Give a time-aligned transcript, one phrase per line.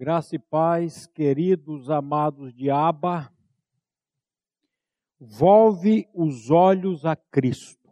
[0.00, 3.30] Graça e paz, queridos amados de Aba,
[5.20, 7.86] volve os olhos a Cristo.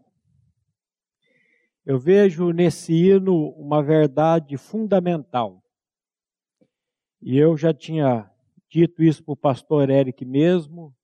[1.84, 5.62] Eu vejo nesse hino uma verdade fundamental.
[7.20, 8.32] E eu já tinha
[8.70, 10.96] dito isso para o pastor Eric mesmo,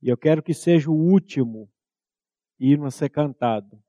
[0.00, 1.68] e eu quero que seja o último
[2.60, 3.82] hino a ser cantado.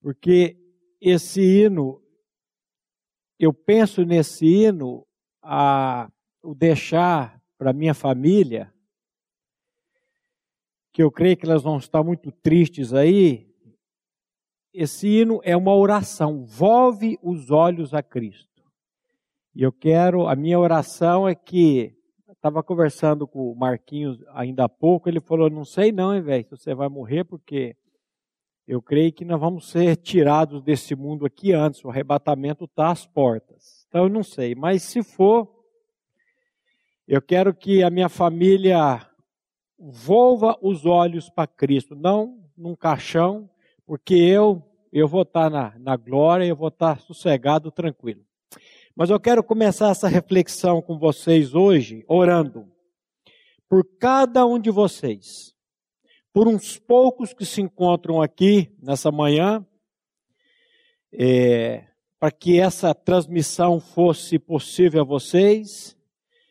[0.00, 0.58] Porque
[1.00, 2.03] esse hino
[3.38, 5.06] eu penso nesse hino
[5.42, 6.10] a
[6.42, 8.72] o deixar para minha família,
[10.92, 13.50] que eu creio que elas vão estar muito tristes aí.
[14.72, 18.62] Esse hino é uma oração, volve os olhos a Cristo.
[19.54, 21.96] E eu quero, a minha oração é que,
[22.30, 26.44] estava conversando com o Marquinhos ainda há pouco, ele falou, não sei não, hein, velho,
[26.44, 27.76] se você vai morrer, porque
[28.66, 33.06] eu creio que nós vamos ser tirados desse mundo aqui antes, o arrebatamento está às
[33.06, 33.86] portas.
[33.88, 35.48] Então eu não sei, mas se for,
[37.06, 39.06] eu quero que a minha família
[39.78, 43.48] volva os olhos para Cristo, não num caixão,
[43.86, 48.24] porque eu eu vou estar tá na, na glória, eu vou estar tá sossegado, tranquilo.
[48.94, 52.68] Mas eu quero começar essa reflexão com vocês hoje, orando
[53.68, 55.53] por cada um de vocês
[56.34, 59.64] por uns poucos que se encontram aqui nessa manhã,
[61.12, 61.86] é,
[62.18, 65.96] para que essa transmissão fosse possível a vocês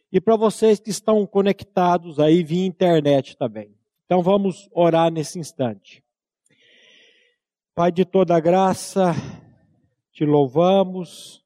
[0.09, 3.75] e para vocês que estão conectados aí via internet também.
[4.05, 6.01] Então vamos orar nesse instante.
[7.75, 9.13] Pai de toda graça,
[10.13, 11.43] te louvamos,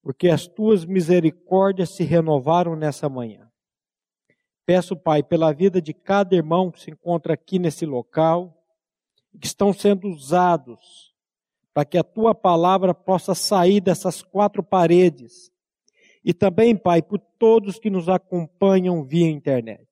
[0.00, 3.43] porque as tuas misericórdias se renovaram nessa manhã.
[4.66, 8.62] Peço, Pai, pela vida de cada irmão que se encontra aqui nesse local,
[9.38, 11.12] que estão sendo usados
[11.74, 15.52] para que a tua palavra possa sair dessas quatro paredes.
[16.24, 19.84] E também, Pai, por todos que nos acompanham via internet.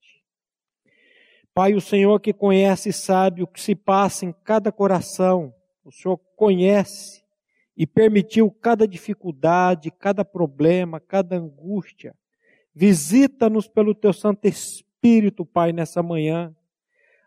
[1.53, 5.53] Pai, o Senhor que conhece e sabe o que se passa em cada coração,
[5.85, 7.23] o Senhor conhece
[7.77, 12.15] e permitiu cada dificuldade, cada problema, cada angústia.
[12.75, 16.55] Visita-nos pelo teu Santo Espírito, Pai, nessa manhã,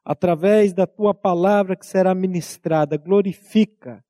[0.03, 2.97] através da tua palavra que será ministrada.
[2.97, 4.03] Glorifica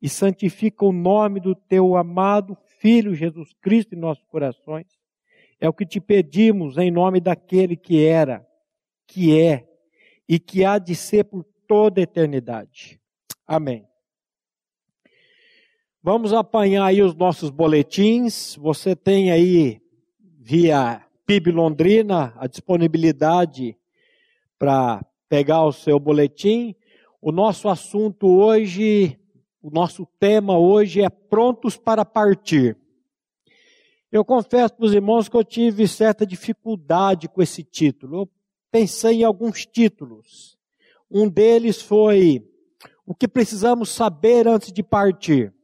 [0.00, 4.86] e santifica o nome do teu amado Filho Jesus Cristo em nossos corações.
[5.60, 8.46] É o que te pedimos em nome daquele que era,
[9.06, 9.68] que é
[10.28, 13.00] e que há de ser por toda a eternidade.
[13.46, 13.86] Amém.
[16.02, 18.56] Vamos apanhar aí os nossos boletins.
[18.56, 19.81] Você tem aí
[20.44, 23.76] via PIB Londrina a disponibilidade
[24.58, 26.74] para pegar o seu boletim.
[27.20, 29.16] O nosso assunto hoje,
[29.62, 32.76] o nosso tema hoje é prontos para partir.
[34.10, 38.22] Eu confesso para os irmãos que eu tive certa dificuldade com esse título.
[38.22, 38.30] Eu
[38.70, 40.58] pensei em alguns títulos.
[41.08, 42.44] Um deles foi
[43.06, 45.54] o que precisamos saber antes de partir.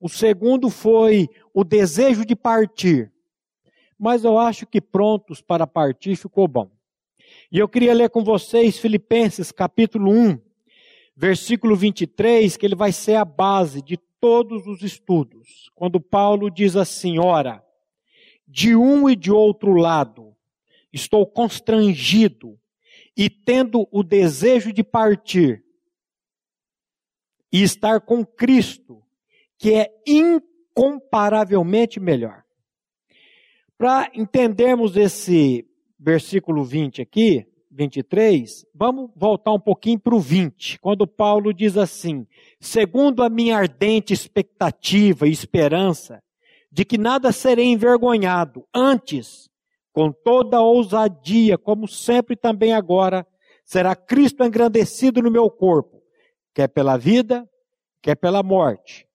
[0.00, 3.12] O segundo foi o desejo de partir
[3.98, 6.70] mas eu acho que prontos para partir ficou bom.
[7.50, 10.38] E eu queria ler com vocês Filipenses capítulo 1,
[11.16, 15.70] versículo 23, que ele vai ser a base de todos os estudos.
[15.74, 17.64] Quando Paulo diz assim: Ora,
[18.46, 20.36] de um e de outro lado,
[20.92, 22.58] estou constrangido
[23.16, 25.64] e tendo o desejo de partir
[27.52, 29.02] e estar com Cristo,
[29.58, 32.44] que é incomparavelmente melhor.
[33.78, 35.64] Para entendermos esse
[35.96, 42.26] versículo 20 aqui, 23, vamos voltar um pouquinho para o 20, quando Paulo diz assim:
[42.58, 46.20] segundo a minha ardente expectativa e esperança,
[46.72, 49.48] de que nada serei envergonhado, antes,
[49.92, 53.24] com toda a ousadia, como sempre também agora,
[53.64, 56.02] será Cristo engrandecido no meu corpo,
[56.52, 57.48] quer pela vida,
[58.02, 59.06] quer pela morte.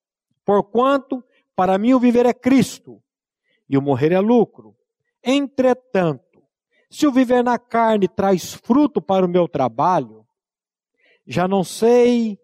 [0.42, 1.22] Porquanto,
[1.54, 3.03] para mim o viver é Cristo
[3.68, 4.74] e o morrer é lucro.
[5.22, 6.42] Entretanto,
[6.90, 10.24] se o viver na carne traz fruto para o meu trabalho,
[11.26, 12.38] já não sei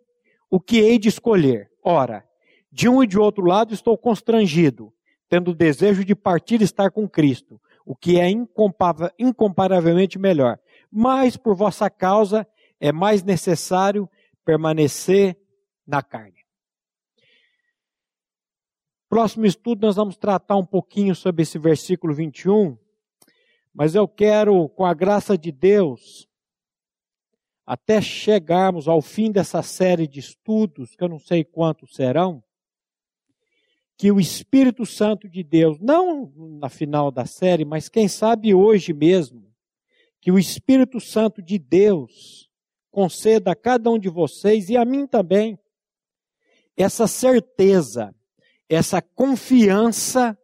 [0.50, 1.70] o que hei de escolher.
[1.84, 2.24] Ora,
[2.72, 4.92] de um e de outro lado estou constrangido,
[5.28, 8.28] tendo o desejo de partir e estar com Cristo, o que é
[9.18, 10.58] incomparavelmente melhor.
[10.90, 12.46] Mas por vossa causa
[12.80, 14.08] é mais necessário
[14.44, 15.36] permanecer
[15.86, 16.39] na carne.
[19.10, 22.78] Próximo estudo nós vamos tratar um pouquinho sobre esse versículo 21,
[23.74, 26.28] mas eu quero, com a graça de Deus,
[27.66, 32.40] até chegarmos ao fim dessa série de estudos, que eu não sei quantos serão,
[33.96, 38.92] que o Espírito Santo de Deus, não na final da série, mas quem sabe hoje
[38.92, 39.52] mesmo,
[40.20, 42.48] que o Espírito Santo de Deus
[42.92, 45.58] conceda a cada um de vocês e a mim também
[46.76, 48.14] essa certeza,
[48.70, 50.38] essa confiança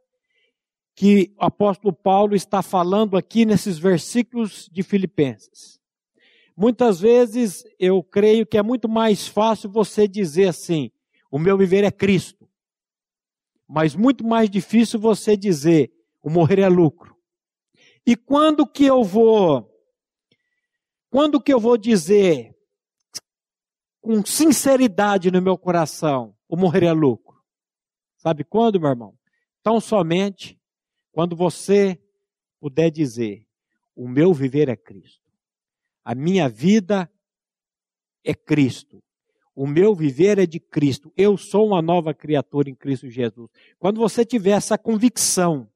[0.94, 5.80] que o apóstolo Paulo está falando aqui nesses versículos de Filipenses.
[6.54, 10.90] Muitas vezes eu creio que é muito mais fácil você dizer assim:
[11.30, 12.46] o meu viver é Cristo
[13.66, 15.92] mas muito mais difícil você dizer:
[16.22, 17.16] o morrer é lucro.
[18.06, 19.72] E quando que eu vou
[21.10, 22.54] quando que eu vou dizer
[24.00, 27.25] com sinceridade no meu coração, o morrer é lucro?
[28.16, 29.14] Sabe quando, meu irmão?
[29.62, 30.58] Tão somente
[31.12, 32.00] quando você
[32.60, 33.46] puder dizer:
[33.94, 35.24] o meu viver é Cristo.
[36.04, 37.10] A minha vida
[38.24, 39.02] é Cristo.
[39.54, 41.10] O meu viver é de Cristo.
[41.16, 43.48] Eu sou uma nova criatura em Cristo Jesus.
[43.78, 45.66] Quando você tiver essa convicção,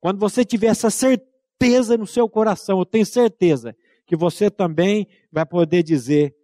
[0.00, 3.76] quando você tiver essa certeza no seu coração, eu tenho certeza
[4.06, 6.34] que você também vai poder dizer: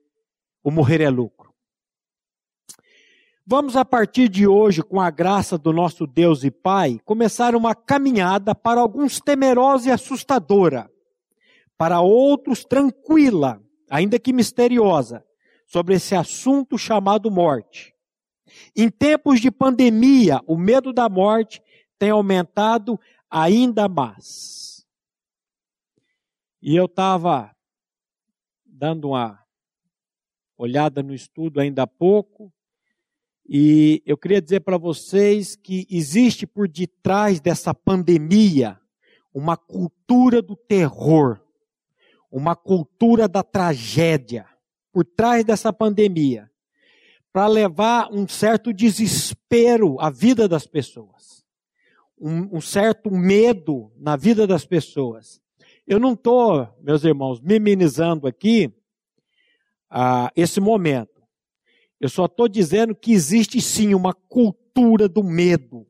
[0.63, 1.42] o morrer é lucro.
[3.55, 7.75] Vamos a partir de hoje, com a graça do nosso Deus e Pai, começar uma
[7.75, 10.91] caminhada para alguns temerosa e assustadora,
[11.77, 15.23] para outros tranquila, ainda que misteriosa
[15.67, 17.95] sobre esse assunto chamado morte.
[18.75, 21.63] Em tempos de pandemia, o medo da morte
[21.99, 22.99] tem aumentado
[23.31, 24.87] ainda mais.
[26.63, 27.55] E eu estava
[28.65, 29.39] dando uma
[30.57, 32.51] olhada no estudo ainda há pouco,
[33.55, 38.81] e eu queria dizer para vocês que existe por detrás dessa pandemia
[39.35, 41.39] uma cultura do terror,
[42.31, 44.47] uma cultura da tragédia
[44.91, 46.51] por trás dessa pandemia
[47.31, 51.45] para levar um certo desespero à vida das pessoas,
[52.19, 55.43] um, um certo medo na vida das pessoas.
[55.87, 58.75] Eu não estou, meus irmãos, minimizando aqui
[59.91, 61.12] ah, esse momento.
[62.03, 65.87] Eu só estou dizendo que existe sim uma cultura do medo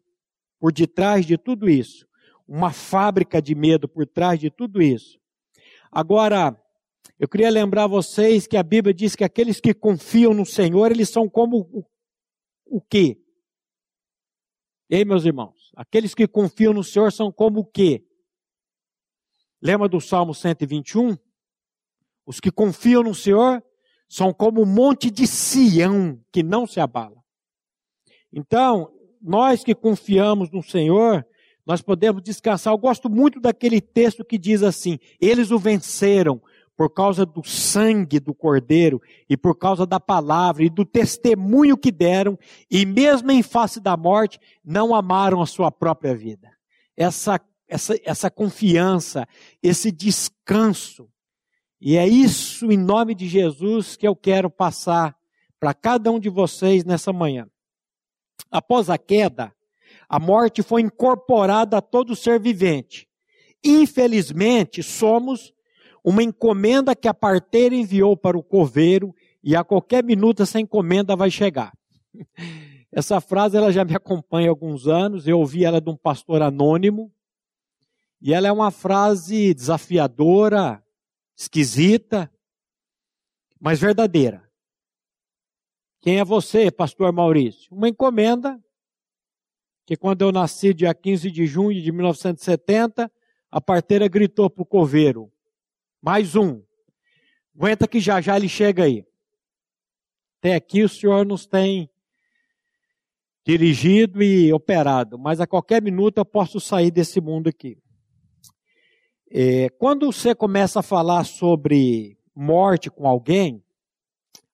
[0.60, 2.06] por detrás de tudo isso.
[2.46, 5.18] Uma fábrica de medo por trás de tudo isso.
[5.90, 6.54] Agora,
[7.18, 11.08] eu queria lembrar vocês que a Bíblia diz que aqueles que confiam no Senhor, eles
[11.08, 11.82] são como o,
[12.66, 13.18] o quê?
[14.90, 18.04] Ei, meus irmãos, aqueles que confiam no Senhor são como o quê?
[19.62, 21.16] Lembra do Salmo 121?
[22.26, 23.64] Os que confiam no Senhor
[24.12, 27.16] são como o monte de Sião, que não se abala.
[28.30, 28.92] Então,
[29.22, 31.26] nós que confiamos no Senhor,
[31.64, 32.74] nós podemos descansar.
[32.74, 36.42] Eu gosto muito daquele texto que diz assim: eles o venceram
[36.76, 39.00] por causa do sangue do Cordeiro
[39.30, 42.38] e por causa da palavra e do testemunho que deram,
[42.70, 46.50] e mesmo em face da morte, não amaram a sua própria vida.
[46.94, 49.26] Essa, essa, essa confiança,
[49.62, 51.08] esse descanso.
[51.84, 55.16] E é isso, em nome de Jesus, que eu quero passar
[55.58, 57.48] para cada um de vocês nessa manhã.
[58.52, 59.52] Após a queda,
[60.08, 63.08] a morte foi incorporada a todo ser vivente.
[63.64, 65.52] Infelizmente, somos
[66.04, 69.12] uma encomenda que a parteira enviou para o coveiro
[69.42, 71.72] e a qualquer minuto essa encomenda vai chegar.
[72.94, 76.42] Essa frase ela já me acompanha há alguns anos, eu ouvi ela de um pastor
[76.42, 77.10] anônimo,
[78.20, 80.81] e ela é uma frase desafiadora,
[81.42, 82.32] esquisita,
[83.60, 84.48] mas verdadeira.
[86.00, 87.72] Quem é você, pastor Maurício?
[87.72, 88.60] Uma encomenda
[89.86, 93.10] que quando eu nasci dia 15 de junho de 1970,
[93.50, 95.32] a parteira gritou para o coveiro:
[96.00, 96.62] mais um.
[97.54, 99.04] Aguenta que já já ele chega aí.
[100.38, 101.88] Até aqui o Senhor nos tem
[103.44, 107.81] dirigido e operado, mas a qualquer minuto eu posso sair desse mundo aqui.
[109.34, 113.64] É, quando você começa a falar sobre morte com alguém,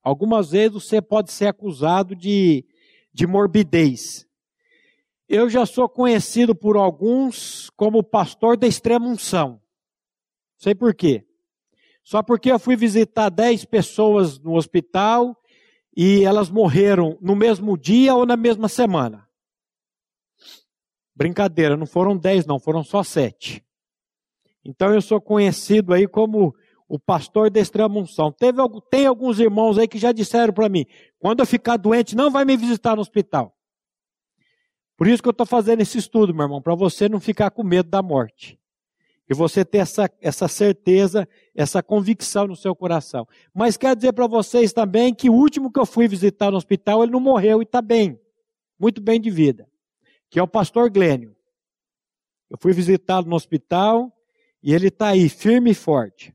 [0.01, 2.65] algumas vezes você pode ser acusado de,
[3.13, 4.25] de morbidez.
[5.29, 9.61] Eu já sou conhecido por alguns como pastor da extrema unção.
[10.57, 11.27] Sei por quê.
[12.05, 15.37] Só porque eu fui visitar 10 pessoas no hospital
[15.97, 19.29] e elas morreram no mesmo dia ou na mesma semana.
[21.17, 23.67] Brincadeira, não foram 10 não, foram só 7.
[24.69, 26.55] Então eu sou conhecido aí como
[26.87, 28.31] o pastor da extrema unção.
[28.31, 28.59] Teve,
[28.91, 30.85] tem alguns irmãos aí que já disseram para mim,
[31.19, 33.57] quando eu ficar doente, não vai me visitar no hospital.
[34.95, 37.63] Por isso que eu estou fazendo esse estudo, meu irmão, para você não ficar com
[37.63, 38.61] medo da morte.
[39.31, 43.27] E você ter essa, essa certeza, essa convicção no seu coração.
[43.55, 47.03] Mas quero dizer para vocês também que o último que eu fui visitar no hospital,
[47.03, 48.21] ele não morreu e está bem.
[48.79, 49.67] Muito bem de vida.
[50.31, 51.35] que é o pastor Glênio.
[52.51, 54.13] Eu fui visitá-lo no hospital
[54.63, 56.35] e ele está aí, firme e forte.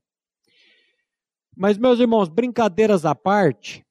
[1.56, 3.86] Mas, meus irmãos, brincadeiras à parte,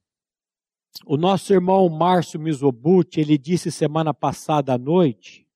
[1.06, 5.46] o nosso irmão Márcio Mizobuti, ele disse semana passada à noite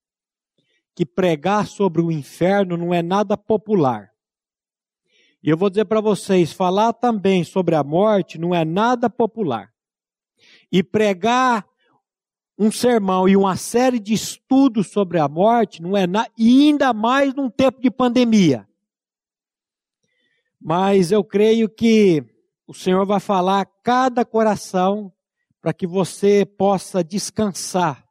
[0.95, 4.11] que pregar sobre o inferno não é nada popular.
[5.43, 9.71] E eu vou dizer para vocês, falar também sobre a morte não é nada popular.
[10.71, 11.67] E pregar
[12.57, 16.91] um sermão e uma série de estudos sobre a morte não é nada, e ainda
[16.91, 18.67] mais num tempo de pandemia.
[20.59, 22.23] Mas eu creio que
[22.65, 25.13] o Senhor vai falar a cada coração
[25.61, 28.03] para que você possa descansar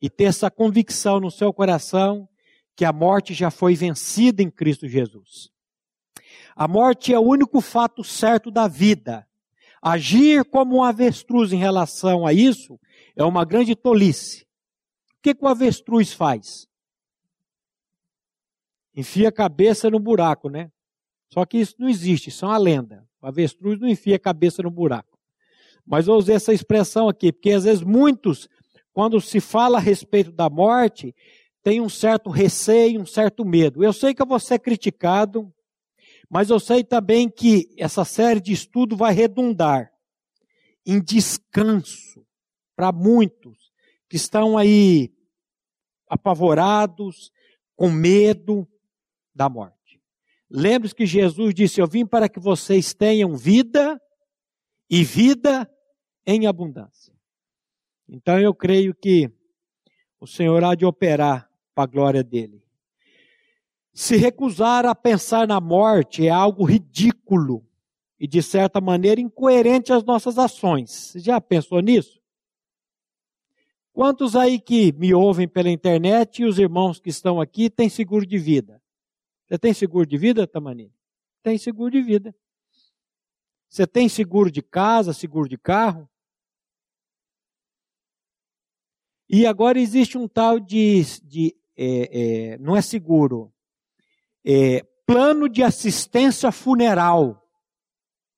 [0.00, 2.28] e ter essa convicção no seu coração
[2.74, 5.50] que a morte já foi vencida em Cristo Jesus.
[6.56, 9.26] A morte é o único fato certo da vida.
[9.82, 12.78] Agir como um avestruz em relação a isso
[13.18, 14.46] é uma grande tolice.
[15.18, 16.68] O que, que o avestruz faz?
[18.94, 20.70] Enfia a cabeça no buraco, né?
[21.28, 23.04] Só que isso não existe, isso é uma lenda.
[23.20, 25.18] O avestruz não enfia a cabeça no buraco.
[25.84, 28.48] Mas eu usei essa expressão aqui, porque às vezes muitos,
[28.92, 31.12] quando se fala a respeito da morte,
[31.60, 33.82] tem um certo receio, um certo medo.
[33.82, 35.52] Eu sei que eu vou ser criticado,
[36.30, 39.90] mas eu sei também que essa série de estudo vai redundar
[40.86, 42.27] em descanso
[42.78, 43.72] para muitos
[44.08, 45.12] que estão aí
[46.08, 47.32] apavorados,
[47.74, 48.68] com medo
[49.34, 50.00] da morte.
[50.48, 54.00] Lembre-se que Jesus disse: Eu vim para que vocês tenham vida
[54.88, 55.68] e vida
[56.24, 57.12] em abundância.
[58.08, 59.28] Então eu creio que
[60.20, 62.62] o Senhor há de operar para a glória dele.
[63.92, 67.66] Se recusar a pensar na morte é algo ridículo
[68.20, 70.92] e, de certa maneira, incoerente às nossas ações.
[70.92, 72.18] Você já pensou nisso?
[73.98, 78.24] Quantos aí que me ouvem pela internet e os irmãos que estão aqui têm seguro
[78.24, 78.80] de vida?
[79.44, 80.94] Você tem seguro de vida, Tamani?
[81.42, 82.32] Tem seguro de vida.
[83.68, 86.08] Você tem seguro de casa, seguro de carro?
[89.28, 93.52] E agora existe um tal de, de é, é, não é seguro,
[94.44, 97.50] é, plano de assistência funeral.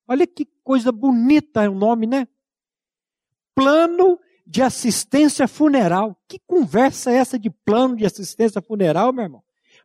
[0.07, 2.27] Olha que coisa bonita é o nome, né?
[3.53, 6.17] Plano de assistência funeral.
[6.27, 9.43] Que conversa é essa de plano de assistência funeral, meu irmão?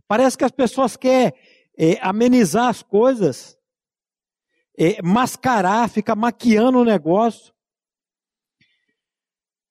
[0.09, 1.33] Parece que as pessoas querem
[1.79, 3.59] é, amenizar as coisas,
[4.79, 7.53] é, mascarar, ficar maquiando o negócio.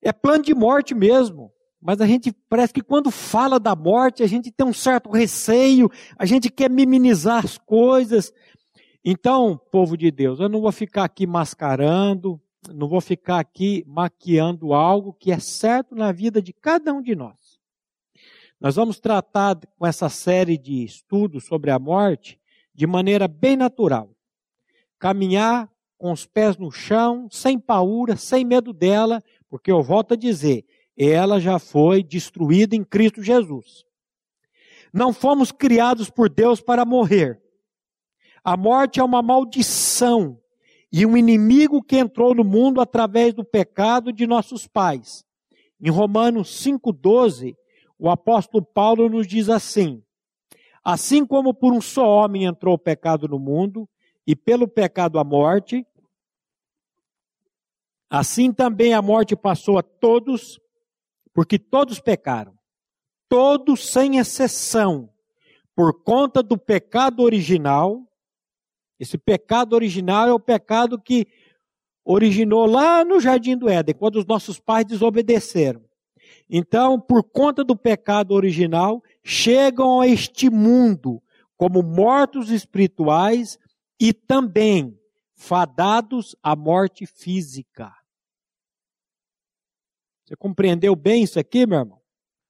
[0.01, 1.51] É plano de morte mesmo.
[1.81, 5.87] Mas a gente parece que quando fala da morte, a gente tem um certo receio,
[6.17, 8.33] a gente quer minimizar as coisas.
[9.03, 12.41] Então, povo de Deus, eu não vou ficar aqui mascarando,
[12.73, 17.15] não vou ficar aqui maquiando algo que é certo na vida de cada um de
[17.15, 17.59] nós.
[18.59, 22.39] Nós vamos tratar com essa série de estudos sobre a morte
[22.73, 24.09] de maneira bem natural.
[24.97, 30.17] Caminhar com os pés no chão, sem paura, sem medo dela, porque eu volto a
[30.17, 30.65] dizer,
[30.97, 33.85] ela já foi destruída em Cristo Jesus.
[34.93, 37.41] Não fomos criados por Deus para morrer.
[38.43, 40.39] A morte é uma maldição
[40.91, 45.25] e um inimigo que entrou no mundo através do pecado de nossos pais.
[45.81, 47.55] Em Romanos 5,12,
[47.97, 50.03] o apóstolo Paulo nos diz assim:
[50.83, 53.89] Assim como por um só homem entrou o pecado no mundo,
[54.27, 55.85] e pelo pecado a morte,
[58.09, 60.59] assim também a morte passou a todos,
[61.33, 62.55] porque todos pecaram.
[63.27, 65.09] Todos sem exceção,
[65.75, 68.01] por conta do pecado original.
[68.99, 71.27] Esse pecado original é o pecado que
[72.03, 75.83] originou lá no jardim do Éden, quando os nossos pais desobedeceram.
[76.49, 81.21] Então, por conta do pecado original, chegam a este mundo
[81.57, 83.57] como mortos espirituais
[83.99, 84.99] e também
[85.33, 87.91] fadados à morte física.
[90.23, 92.01] Você compreendeu bem isso aqui, meu irmão?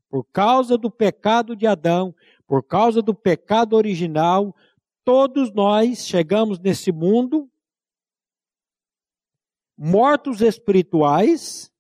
[0.10, 2.16] Por causa do pecado de Adão,
[2.48, 4.56] por causa do pecado original,
[5.06, 7.48] todos nós chegamos nesse mundo
[9.78, 11.72] mortos espirituais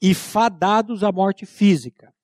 [0.00, 2.14] e fadados à morte física.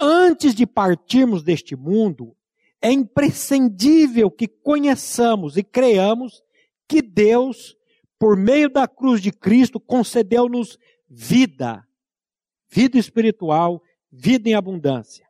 [0.00, 2.34] Antes de partirmos deste mundo,
[2.80, 6.42] é imprescindível que conheçamos e creamos
[6.88, 7.76] que Deus,
[8.18, 10.78] por meio da cruz de Cristo, concedeu-nos
[11.08, 11.86] vida,
[12.70, 15.28] vida espiritual, vida em abundância.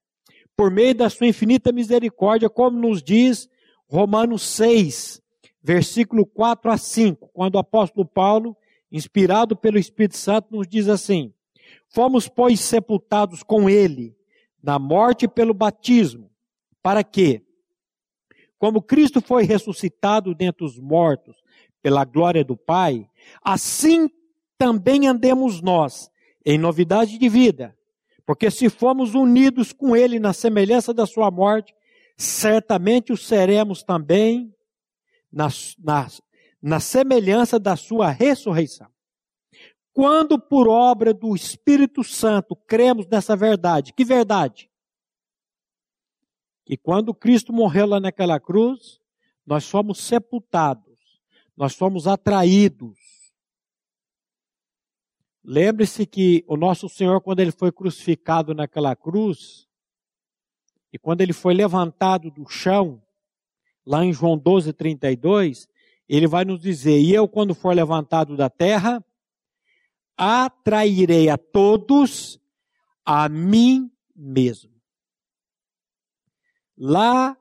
[0.56, 3.48] Por meio da sua infinita misericórdia, como nos diz
[3.92, 5.20] Romanos 6,
[5.62, 8.56] versículo 4 a 5, quando o apóstolo Paulo,
[8.90, 11.34] inspirado pelo Espírito Santo, nos diz assim:
[11.90, 14.16] Fomos, pois, sepultados com ele
[14.62, 16.30] na morte pelo batismo.
[16.82, 17.42] Para quê?
[18.58, 21.36] Como Cristo foi ressuscitado dentre os mortos
[21.82, 23.06] pela glória do Pai,
[23.42, 24.08] assim
[24.56, 26.10] também andemos nós
[26.46, 27.76] em novidade de vida.
[28.24, 31.74] Porque se formos unidos com Ele na semelhança da Sua morte,
[32.16, 34.54] certamente o seremos também
[35.30, 36.08] na, na,
[36.60, 38.90] na semelhança da Sua ressurreição.
[39.92, 44.70] Quando por obra do Espírito Santo cremos nessa verdade, que verdade?
[46.64, 49.00] Que quando Cristo morreu lá naquela cruz,
[49.44, 51.20] nós fomos sepultados,
[51.56, 52.98] nós fomos atraídos.
[55.44, 59.68] Lembre-se que o nosso Senhor, quando ele foi crucificado naquela cruz,
[60.92, 63.02] e quando ele foi levantado do chão,
[63.86, 65.68] lá em João 12, 32,
[66.08, 69.02] ele vai nos dizer: E eu, quando for levantado da terra,
[70.16, 72.38] atrairei a todos
[73.04, 74.70] a mim mesmo.
[76.76, 77.36] Lá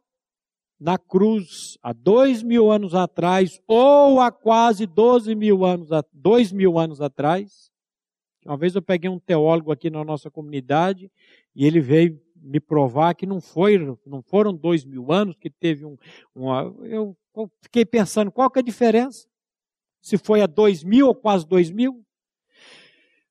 [0.79, 6.79] na cruz, há dois mil anos atrás, ou há quase doze mil anos, dois mil
[6.79, 7.71] anos atrás,
[8.45, 11.11] uma vez eu peguei um teólogo aqui na nossa comunidade
[11.55, 15.85] e ele veio me provar que não, foi, não foram dois mil anos que teve
[15.85, 15.95] um.
[16.33, 17.15] Uma, eu
[17.61, 19.27] fiquei pensando qual que é a diferença?
[20.01, 22.03] Se foi há dois mil ou quase dois mil?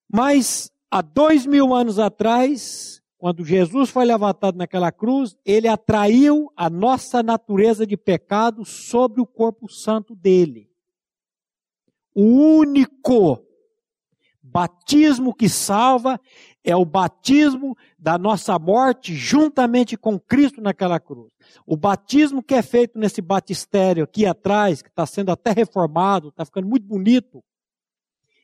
[0.08, 6.70] Mas há dois mil anos atrás, quando Jesus foi levantado naquela cruz, ele atraiu a
[6.70, 10.70] nossa natureza de pecado sobre o corpo santo dele.
[12.14, 13.44] O único
[14.50, 16.20] batismo que salva
[16.64, 21.32] é o batismo da nossa morte juntamente com Cristo naquela cruz.
[21.64, 26.44] O batismo que é feito nesse batistério aqui atrás, que está sendo até reformado, está
[26.44, 27.42] ficando muito bonito,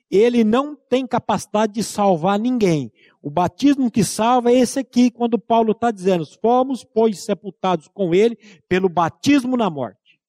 [0.09, 2.93] ele não tem capacidade de salvar ninguém.
[3.21, 8.15] O batismo que salva é esse aqui, quando Paulo está dizendo: fomos, pois, sepultados com
[8.15, 8.37] ele
[8.69, 10.21] pelo batismo na morte.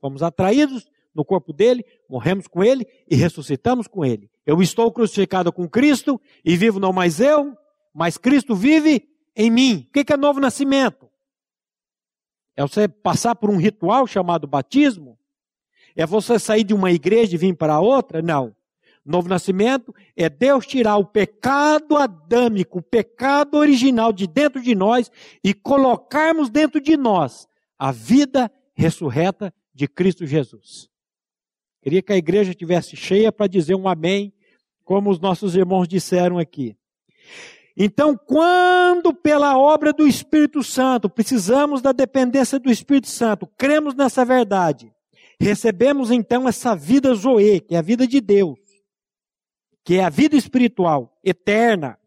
[0.00, 4.30] Fomos atraídos no corpo dele, morremos com ele e ressuscitamos com ele.
[4.46, 7.58] Eu estou crucificado com Cristo e vivo não mais eu,
[7.92, 9.88] mas Cristo vive em mim.
[9.88, 11.10] O que é novo nascimento?
[12.56, 15.18] É você passar por um ritual chamado batismo?
[15.96, 18.22] É você sair de uma igreja e vir para outra?
[18.22, 18.54] Não.
[19.04, 25.10] Novo nascimento é Deus tirar o pecado adâmico, o pecado original de dentro de nós
[25.42, 30.88] e colocarmos dentro de nós a vida ressurreta de Cristo Jesus.
[31.88, 34.30] Queria que a igreja estivesse cheia para dizer um amém,
[34.84, 36.76] como os nossos irmãos disseram aqui.
[37.74, 44.22] Então, quando pela obra do Espírito Santo, precisamos da dependência do Espírito Santo, cremos nessa
[44.22, 44.92] verdade,
[45.40, 48.58] recebemos então essa vida Zoe, que é a vida de Deus
[49.88, 51.98] que é a vida espiritual eterna.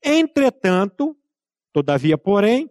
[0.00, 1.16] Entretanto,
[1.72, 2.70] todavia, porém,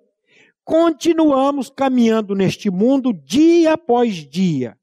[0.63, 4.77] continuamos caminhando neste mundo dia após dia,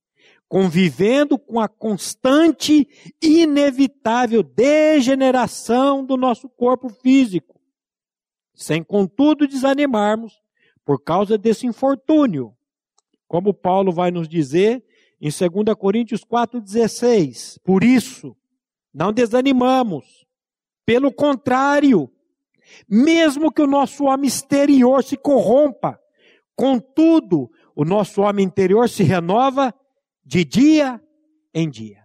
[0.53, 2.87] convivendo com a constante
[3.23, 7.59] inevitável degeneração do nosso corpo físico,
[8.55, 10.43] sem contudo desanimarmos
[10.85, 12.55] por causa desse infortúnio.
[13.27, 14.85] Como Paulo vai nos dizer
[15.19, 17.59] em 2 Coríntios 4,16.
[17.65, 18.37] Por isso,
[18.93, 20.27] não desanimamos.
[20.85, 22.13] Pelo contrário,
[22.87, 25.99] mesmo que o nosso homem exterior se corrompa,
[26.55, 29.75] contudo, o nosso homem interior se renova
[30.25, 31.01] de dia
[31.55, 32.03] em dia.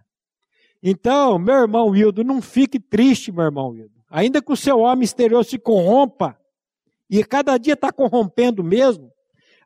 [0.82, 3.98] Então, meu irmão Wildo, não fique triste, meu irmão Wildo.
[4.10, 6.38] Ainda que o seu homem exterior se corrompa,
[7.10, 9.10] e cada dia está corrompendo mesmo,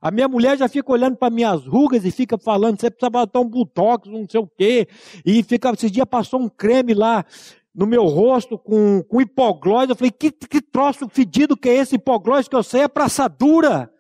[0.01, 3.38] a minha mulher já fica olhando para minhas rugas e fica falando, você precisa botar
[3.38, 4.88] um botox, não sei o quê.
[5.25, 7.25] E fica, esses dias passou um creme lá
[7.73, 9.88] no meu rosto com, com hipoglós.
[9.88, 13.05] Eu falei, que, que troço fedido que é esse hipoglós que eu sei é para
[13.05, 13.93] assadura.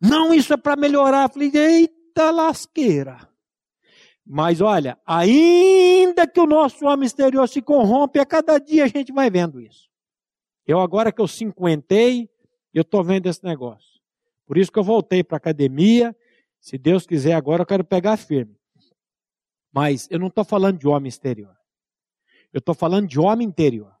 [0.00, 1.24] Não, isso é para melhorar.
[1.24, 3.27] Eu falei, eita lasqueira.
[4.30, 9.10] Mas olha, ainda que o nosso homem exterior se corrompe, a cada dia a gente
[9.10, 9.88] vai vendo isso.
[10.66, 12.28] Eu agora que eu cinquentei,
[12.74, 14.02] eu estou vendo esse negócio.
[14.44, 16.14] Por isso que eu voltei para a academia.
[16.60, 18.54] Se Deus quiser, agora eu quero pegar firme.
[19.72, 21.56] Mas eu não estou falando de homem exterior.
[22.52, 23.94] Eu estou falando de homem interior.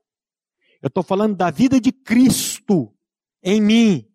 [0.82, 2.94] Eu estou falando da vida de Cristo
[3.42, 4.12] em mim.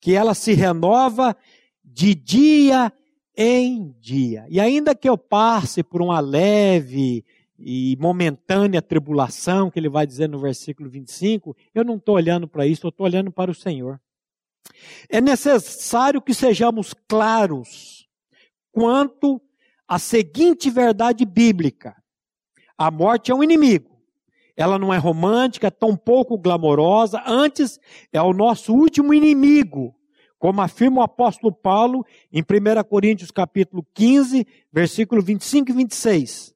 [0.00, 1.36] Que ela se renova
[1.84, 2.96] de dia em
[4.00, 4.46] dia.
[4.48, 7.24] E ainda que eu passe por uma leve
[7.58, 12.66] e momentânea tribulação, que ele vai dizer no versículo 25, eu não estou olhando para
[12.66, 14.00] isso, eu estou olhando para o Senhor.
[15.08, 18.08] É necessário que sejamos claros
[18.72, 19.40] quanto
[19.86, 21.96] à seguinte verdade bíblica:
[22.76, 23.96] a morte é um inimigo.
[24.56, 27.78] ela não é romântica, tão pouco glamourosa, antes
[28.10, 29.94] é o nosso último inimigo,
[30.46, 36.54] como afirma o apóstolo Paulo em 1 Coríntios capítulo 15, versículo 25 e 26.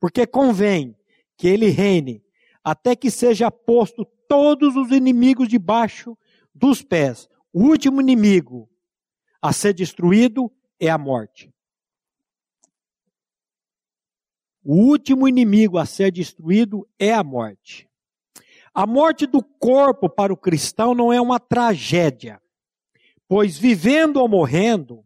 [0.00, 0.96] Porque convém
[1.36, 2.24] que ele reine
[2.64, 6.16] até que seja posto todos os inimigos debaixo
[6.54, 7.28] dos pés.
[7.52, 8.70] O último inimigo
[9.42, 11.52] a ser destruído é a morte.
[14.64, 17.86] O último inimigo a ser destruído é a morte.
[18.72, 22.40] A morte do corpo para o cristão não é uma tragédia,
[23.28, 25.04] pois vivendo ou morrendo,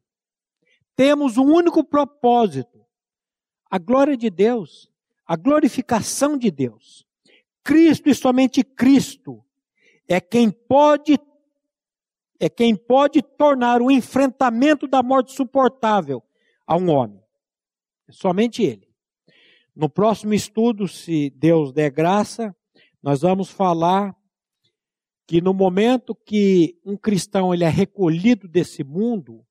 [0.94, 2.84] temos um único propósito:
[3.70, 4.90] a glória de Deus,
[5.26, 7.06] a glorificação de Deus.
[7.62, 9.44] Cristo e somente Cristo
[10.08, 11.18] é quem pode
[12.42, 16.22] é quem pode tornar o enfrentamento da morte suportável
[16.66, 17.22] a um homem.
[18.08, 18.88] É somente ele.
[19.76, 22.56] No próximo estudo, se Deus der graça,
[23.02, 24.16] nós vamos falar
[25.30, 29.46] que no momento que um cristão ele é recolhido desse mundo,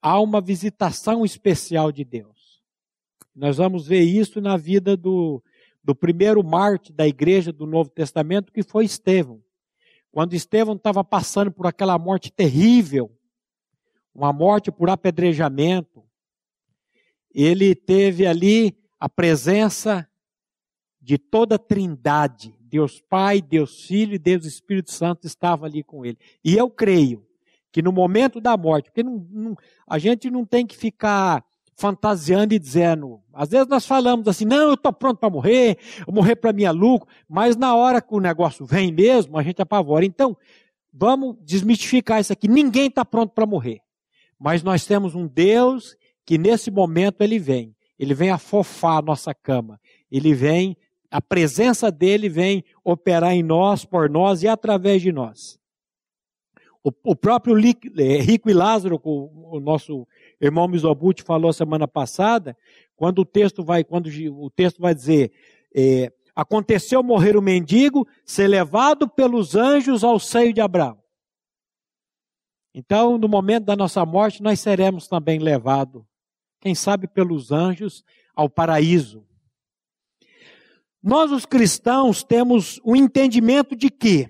[0.00, 2.62] há uma visitação especial de Deus.
[3.34, 5.42] Nós vamos ver isso na vida do,
[5.82, 9.42] do primeiro mártir da igreja do Novo Testamento, que foi Estevão.
[10.12, 13.10] Quando Estevão estava passando por aquela morte terrível,
[14.14, 16.04] uma morte por apedrejamento,
[17.34, 20.08] ele teve ali a presença
[21.02, 26.04] de toda a trindade, Deus Pai, Deus Filho e Deus Espírito Santo estava ali com
[26.04, 26.18] ele.
[26.44, 27.24] E eu creio
[27.70, 29.56] que no momento da morte, porque não, não,
[29.86, 31.44] a gente não tem que ficar
[31.76, 36.12] fantasiando e dizendo, às vezes nós falamos assim, não, eu estou pronto para morrer, eu
[36.12, 40.04] morrer para é lucro, mas na hora que o negócio vem mesmo, a gente apavora.
[40.04, 40.36] Então,
[40.92, 43.78] vamos desmistificar isso aqui, ninguém está pronto para morrer,
[44.36, 49.34] mas nós temos um Deus que nesse momento ele vem ele vem afofar a nossa
[49.34, 50.76] cama, ele vem,
[51.14, 55.60] a presença dele vem operar em nós, por nós e através de nós.
[56.82, 60.08] O, o próprio é, Rico e Lázaro, o, o nosso
[60.40, 62.56] irmão Mizobuti falou semana passada,
[62.96, 65.30] quando o texto vai, quando o texto vai dizer,
[65.72, 70.98] é, aconteceu morrer o mendigo, ser levado pelos anjos ao seio de Abraão.
[72.74, 76.02] Então, no momento da nossa morte, nós seremos também levados
[76.60, 79.24] quem sabe pelos anjos, ao paraíso.
[81.06, 84.26] Nós, os cristãos, temos o um entendimento de que,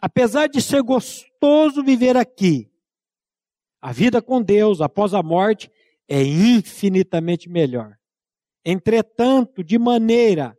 [0.00, 2.66] apesar de ser gostoso viver aqui,
[3.78, 5.70] a vida com Deus após a morte
[6.08, 7.98] é infinitamente melhor.
[8.64, 10.56] Entretanto, de maneira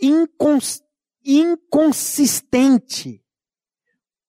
[0.00, 0.84] incons
[1.24, 3.20] inconsistente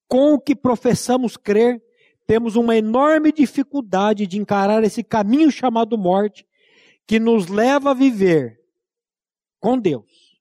[0.07, 1.79] com o que professamos crer,
[2.25, 6.47] temos uma enorme dificuldade de encarar esse caminho chamado morte,
[7.05, 8.58] que nos leva a viver
[9.59, 10.39] com Deus.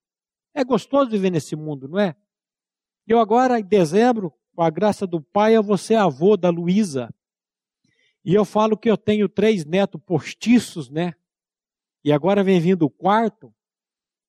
[0.55, 2.17] É gostoso viver nesse mundo, não é?
[3.07, 7.15] Eu agora, em dezembro, com a graça do Pai, eu vou ser avô da Luísa.
[8.25, 11.15] E eu falo que eu tenho três netos postiços, né?
[12.05, 13.55] E agora vem vindo o quarto,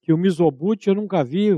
[0.01, 1.49] que o Mizobuti eu nunca vi.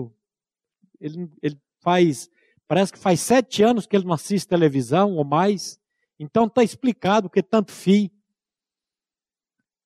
[0.99, 2.29] Ele, ele faz,
[2.67, 5.79] parece que faz sete anos que ele não assiste televisão ou mais.
[6.19, 8.09] Então está explicado que tanto fio.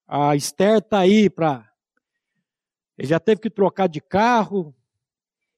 [0.08, 1.70] A Esther está aí para.
[2.98, 4.74] Ele já teve que trocar de carro.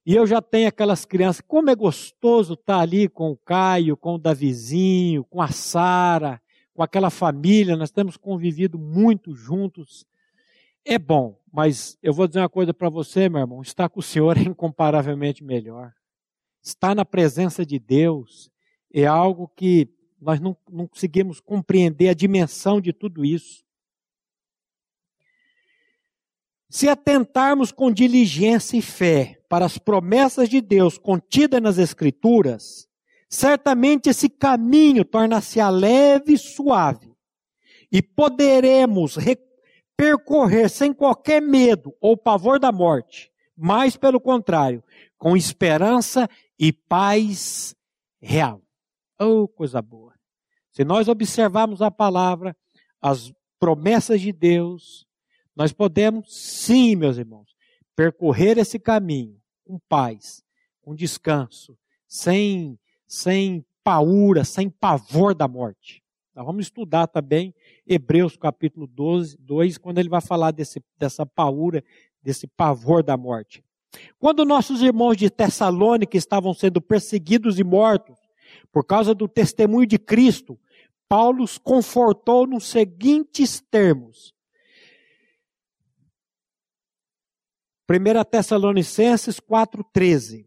[0.04, 1.42] E eu já tenho aquelas crianças.
[1.46, 6.40] Como é gostoso estar ali com o Caio, com o Davizinho, com a Sara,
[6.74, 7.76] com aquela família.
[7.76, 10.06] Nós temos convivido muito juntos.
[10.84, 13.60] É bom, mas eu vou dizer uma coisa para você, meu irmão.
[13.60, 15.92] Estar com o Senhor é incomparavelmente melhor.
[16.62, 18.50] Estar na presença de Deus
[18.92, 19.88] é algo que
[20.20, 23.64] nós não, não conseguimos compreender a dimensão de tudo isso.
[26.70, 32.86] Se atentarmos com diligência e fé para as promessas de Deus contidas nas Escrituras,
[33.28, 37.14] certamente esse caminho torna-se leve e suave,
[37.90, 39.16] e poderemos
[39.96, 44.84] percorrer sem qualquer medo ou pavor da morte, mas pelo contrário,
[45.16, 46.28] com esperança
[46.58, 47.74] e paz
[48.20, 48.62] real.
[49.18, 50.12] Oh, coisa boa.
[50.70, 52.54] Se nós observarmos a palavra,
[53.00, 55.07] as promessas de Deus,
[55.58, 57.52] nós podemos, sim, meus irmãos,
[57.96, 60.40] percorrer esse caminho com paz,
[60.80, 66.00] com descanso, sem, sem paura, sem pavor da morte.
[66.32, 67.52] Nós vamos estudar também
[67.84, 71.82] Hebreus capítulo 12, 2, quando ele vai falar desse, dessa paura,
[72.22, 73.64] desse pavor da morte.
[74.16, 78.16] Quando nossos irmãos de Tessalônica estavam sendo perseguidos e mortos,
[78.70, 80.56] por causa do testemunho de Cristo,
[81.08, 84.37] Paulo os confortou nos seguintes termos:
[87.88, 90.46] 1 Tessalonicenses 4,13.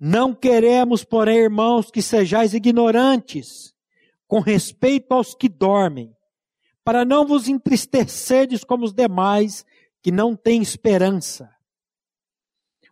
[0.00, 3.74] Não queremos, porém, irmãos, que sejais ignorantes
[4.26, 6.16] com respeito aos que dormem,
[6.82, 9.64] para não vos entristecerdes como os demais
[10.02, 11.54] que não têm esperança.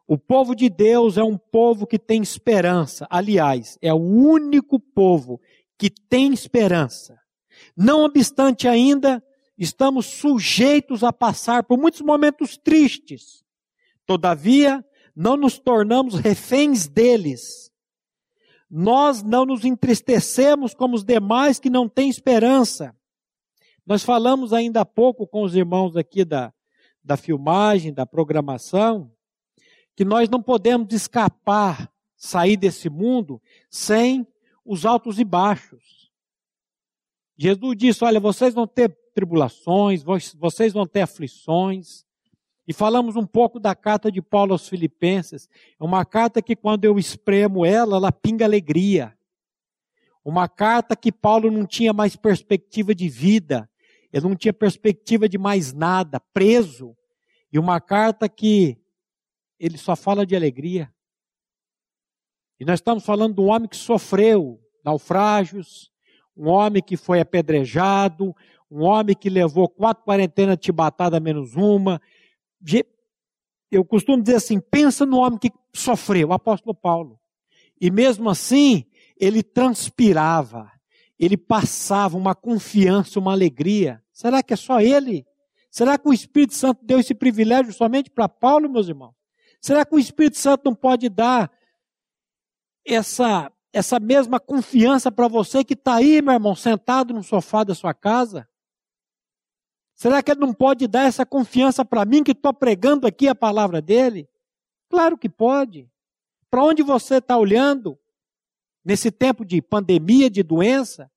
[0.06, 3.06] O povo de Deus é um povo que tem esperança.
[3.08, 5.40] Aliás, é o único povo
[5.78, 7.18] que tem esperança.
[7.74, 9.22] Não obstante ainda,
[9.62, 13.44] estamos sujeitos a passar por muitos momentos tristes.
[14.04, 17.70] Todavia, não nos tornamos reféns deles.
[18.68, 22.96] Nós não nos entristecemos como os demais que não têm esperança.
[23.86, 26.52] Nós falamos ainda há pouco com os irmãos aqui da,
[27.04, 29.12] da filmagem, da programação,
[29.94, 34.26] que nós não podemos escapar, sair desse mundo sem
[34.64, 36.10] os altos e baixos.
[37.36, 42.04] Jesus disse: Olha, vocês vão ter tribulações, vocês vão ter aflições.
[42.66, 45.48] E falamos um pouco da carta de Paulo aos Filipenses.
[45.80, 49.16] É uma carta que, quando eu espremo ela, ela pinga alegria.
[50.24, 53.68] Uma carta que Paulo não tinha mais perspectiva de vida,
[54.12, 56.96] ele não tinha perspectiva de mais nada, preso.
[57.52, 58.78] E uma carta que
[59.58, 60.92] ele só fala de alegria.
[62.60, 65.90] E nós estamos falando de um homem que sofreu naufrágios,
[66.36, 68.34] um homem que foi apedrejado,
[68.72, 72.00] um homem que levou quatro quarentenas de chibatada menos uma.
[73.70, 77.20] Eu costumo dizer assim: pensa no homem que sofreu, o apóstolo Paulo.
[77.78, 80.72] E mesmo assim, ele transpirava,
[81.18, 84.02] ele passava uma confiança, uma alegria.
[84.10, 85.26] Será que é só ele?
[85.70, 89.14] Será que o Espírito Santo deu esse privilégio somente para Paulo, meus irmãos?
[89.60, 91.50] Será que o Espírito Santo não pode dar
[92.86, 97.74] essa, essa mesma confiança para você que está aí, meu irmão, sentado no sofá da
[97.74, 98.48] sua casa?
[100.02, 103.36] Será que ele não pode dar essa confiança para mim que estou pregando aqui a
[103.36, 104.28] palavra dele?
[104.90, 105.88] Claro que pode.
[106.50, 107.96] Para onde você está olhando
[108.84, 111.08] nesse tempo de pandemia, de doença?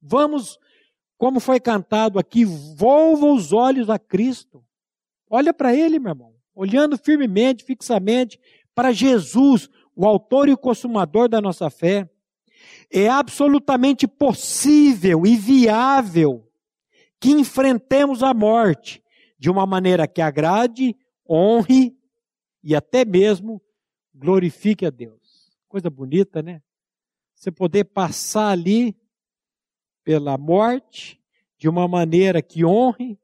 [0.00, 0.58] Vamos,
[1.18, 4.64] como foi cantado aqui, volva os olhos a Cristo.
[5.28, 8.40] Olha para ele, meu irmão, olhando firmemente, fixamente
[8.74, 12.08] para Jesus, o autor e o consumador da nossa fé.
[12.90, 16.45] É absolutamente possível e viável
[17.26, 19.02] que enfrentemos a morte
[19.36, 20.96] de uma maneira que agrade,
[21.28, 21.92] honre
[22.62, 23.60] e até mesmo
[24.14, 25.50] glorifique a Deus.
[25.66, 26.62] Coisa bonita, né?
[27.34, 28.96] Você poder passar ali
[30.04, 31.20] pela morte
[31.58, 33.18] de uma maneira que honre,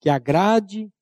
[0.00, 0.92] que agrade,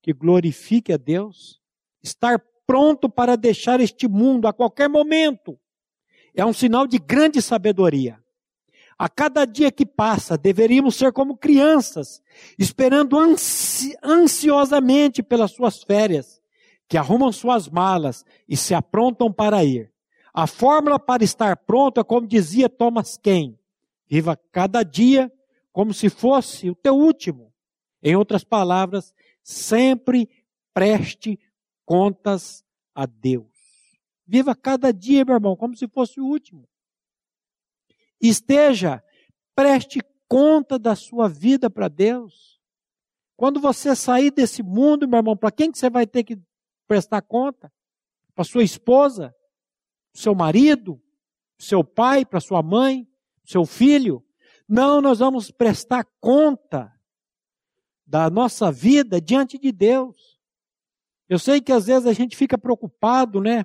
[0.00, 1.60] que glorifique a Deus,
[2.02, 5.60] estar pronto para deixar este mundo a qualquer momento,
[6.34, 8.18] é um sinal de grande sabedoria.
[8.98, 12.20] A cada dia que passa, deveríamos ser como crianças,
[12.58, 16.42] esperando ansi ansiosamente pelas suas férias,
[16.88, 19.92] que arrumam suas malas e se aprontam para ir.
[20.34, 23.58] A fórmula para estar pronto é como dizia Thomas Kane:
[24.08, 25.32] viva cada dia
[25.70, 27.52] como se fosse o teu último.
[28.02, 30.28] Em outras palavras, sempre
[30.74, 31.38] preste
[31.84, 33.46] contas a Deus.
[34.26, 36.68] Viva cada dia, meu irmão, como se fosse o último.
[38.20, 39.02] Esteja,
[39.54, 42.60] preste conta da sua vida para Deus.
[43.36, 46.38] Quando você sair desse mundo, meu irmão, para quem que você vai ter que
[46.86, 47.72] prestar conta?
[48.34, 49.34] Para sua esposa?
[50.12, 51.00] Seu marido?
[51.58, 52.26] Seu pai?
[52.26, 53.08] Para sua mãe?
[53.44, 54.24] Seu filho?
[54.68, 56.92] Não, nós vamos prestar conta
[58.06, 60.38] da nossa vida diante de Deus.
[61.28, 63.64] Eu sei que às vezes a gente fica preocupado, né?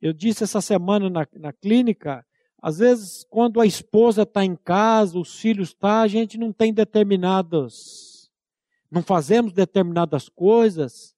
[0.00, 2.26] Eu disse essa semana na, na clínica,
[2.62, 6.52] às vezes, quando a esposa está em casa, os filhos estão, tá, a gente não
[6.52, 8.30] tem determinadas,
[8.90, 11.16] não fazemos determinadas coisas.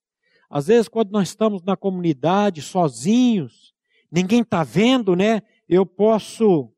[0.49, 3.73] Às vezes, quando nós estamos na comunidade, sozinhos,
[4.09, 5.41] ninguém está vendo, né?
[5.67, 6.71] Eu posso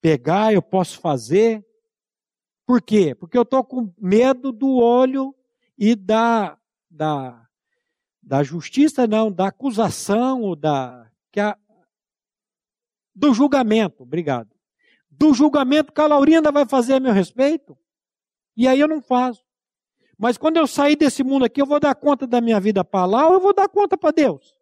[0.00, 1.62] pegar, eu posso fazer.
[2.64, 3.14] Por quê?
[3.14, 5.34] Porque eu estou com medo do olho
[5.76, 6.56] e da,
[6.88, 7.46] da,
[8.22, 11.58] da justiça, não, da acusação, da, que a,
[13.14, 14.50] do julgamento, obrigado.
[15.10, 17.76] Do julgamento que a Laurinda vai fazer a meu respeito.
[18.56, 19.44] E aí eu não faço.
[20.16, 23.06] Mas quando eu sair desse mundo aqui, eu vou dar conta da minha vida para
[23.06, 24.54] lá ou eu vou dar conta para Deus.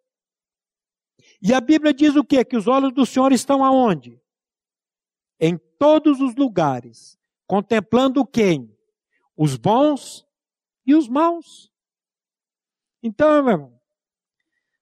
[1.41, 2.43] E a Bíblia diz o quê?
[2.43, 4.21] Que os olhos do Senhor estão aonde?
[5.39, 8.75] Em todos os lugares, contemplando quem?
[9.35, 10.27] Os bons
[10.85, 11.71] e os maus.
[13.01, 13.78] Então, meu irmão,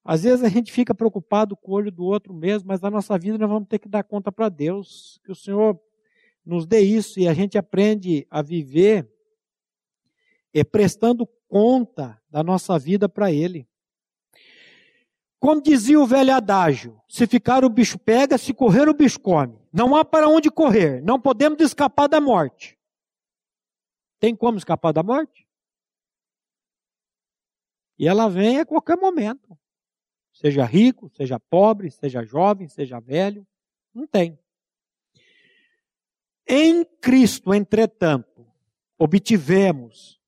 [0.10, 3.20] às vezes a gente fica preocupado com o olho do outro mesmo, mas na nossa
[3.20, 5.20] vida nós vamos ter que dar conta para Deus.
[5.26, 5.78] Que o Senhor
[6.46, 9.06] nos dê isso e a gente aprende a viver
[10.54, 13.68] é, prestando conta da nossa vida para Ele.
[15.42, 19.60] Como dizia o velho adágio, se ficar o bicho pega, se correr o bicho come.
[19.74, 22.80] Não há para onde correr, não podemos escapar da morte.
[24.22, 25.46] Tem como escapar da morte?
[28.00, 29.58] E ela vem a qualquer momento.
[30.40, 33.46] Seja rico, seja pobre, seja jovem, seja velho,
[33.92, 34.38] não tem.
[36.48, 38.46] Em Cristo, entretanto,
[39.00, 40.22] obtivemos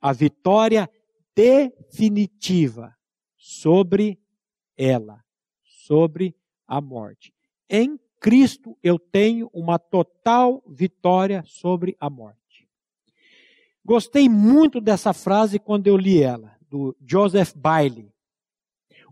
[0.00, 0.88] a vitória
[1.34, 2.96] definitiva
[3.36, 4.20] sobre
[4.76, 5.24] ela,
[5.64, 7.34] sobre a morte.
[7.68, 12.68] Em Cristo eu tenho uma total vitória sobre a morte.
[13.84, 18.12] Gostei muito dessa frase quando eu li ela, do Joseph Bailey.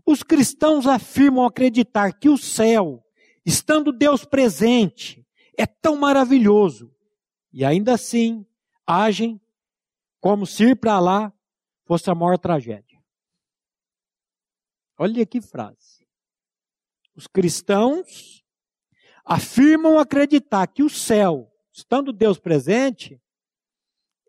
[0.09, 3.05] Os cristãos afirmam acreditar que o céu,
[3.45, 5.23] estando Deus presente,
[5.55, 6.91] é tão maravilhoso
[7.53, 8.43] e ainda assim
[8.87, 9.39] agem
[10.19, 11.31] como se ir para lá
[11.85, 12.99] fosse a maior tragédia.
[14.97, 16.07] Olha que frase.
[17.15, 18.43] Os cristãos
[19.23, 23.21] afirmam acreditar que o céu, estando Deus presente,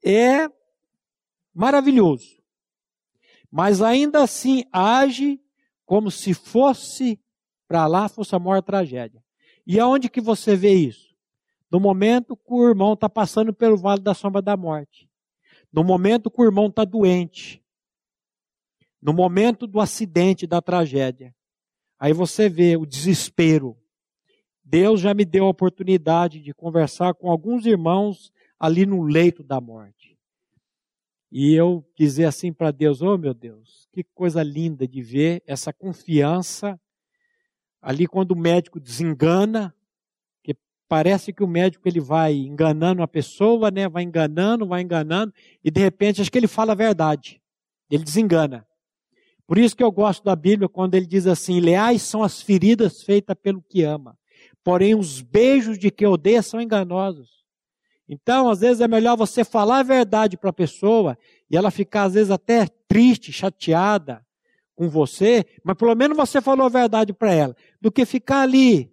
[0.05, 0.47] é
[1.55, 2.39] maravilhoso.
[3.51, 5.41] Mas ainda assim age
[5.91, 7.21] como se fosse
[7.67, 9.21] para lá fosse a maior tragédia.
[9.67, 11.13] E aonde que você vê isso?
[11.69, 15.11] No momento que o irmão está passando pelo vale da sombra da morte.
[15.73, 17.61] No momento que o irmão está doente
[19.03, 21.35] no momento do acidente, da tragédia.
[21.99, 23.77] Aí você vê o desespero.
[24.63, 29.61] Deus já me deu a oportunidade de conversar com alguns irmãos ali no leito da
[29.61, 30.00] morte.
[31.31, 35.73] E eu dizer assim para Deus: Oh meu Deus, que coisa linda de ver essa
[35.73, 36.79] confiança
[37.81, 39.75] ali quando o médico desengana,
[40.43, 40.55] que
[40.89, 43.89] parece que o médico ele vai enganando a pessoa, né?
[43.89, 45.33] Vai enganando, vai enganando,
[45.65, 47.41] e de repente acho que ele fala a verdade.
[47.91, 48.67] Ele desengana.
[49.47, 53.03] Por isso que eu gosto da Bíblia quando ele diz assim: leais são as feridas
[53.03, 54.19] feitas pelo que ama,
[54.63, 57.40] porém os beijos de que odeia são enganosos.
[58.13, 61.17] Então, às vezes é melhor você falar a verdade para a pessoa
[61.49, 64.27] e ela ficar, às vezes, até triste, chateada
[64.75, 68.93] com você, mas pelo menos você falou a verdade para ela, do que ficar ali,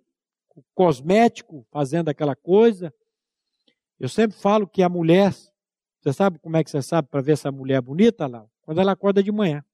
[0.76, 2.94] cosmético, fazendo aquela coisa.
[4.00, 5.34] Eu sempre falo que a mulher,
[6.00, 8.46] você sabe como é que você sabe para ver se a mulher é bonita lá?
[8.62, 9.66] Quando ela acorda de manhã.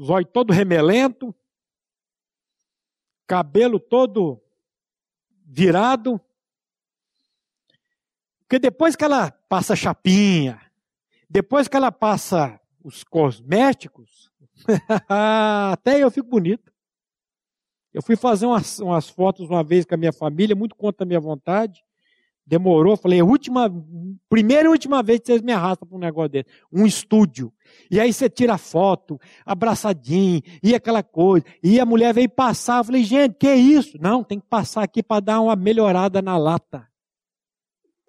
[0.00, 1.34] zóio todo remelento,
[3.26, 4.40] cabelo todo
[5.44, 6.18] virado.
[8.50, 10.60] Porque depois que ela passa chapinha,
[11.30, 14.28] depois que ela passa os cosméticos,
[15.08, 16.72] até eu fico bonito.
[17.94, 21.06] Eu fui fazer umas, umas, fotos uma vez com a minha família, muito contra a
[21.06, 21.84] minha vontade.
[22.44, 23.72] Demorou, falei, última,
[24.28, 26.48] primeira e última vez que vocês me arrastam para um negócio desse.
[26.72, 27.52] Um estúdio.
[27.88, 31.46] E aí você tira foto, abraçadinho, e aquela coisa.
[31.62, 32.78] E a mulher veio passar.
[32.78, 33.96] Eu falei, gente, que é isso?
[34.00, 36.89] Não, tem que passar aqui para dar uma melhorada na lata.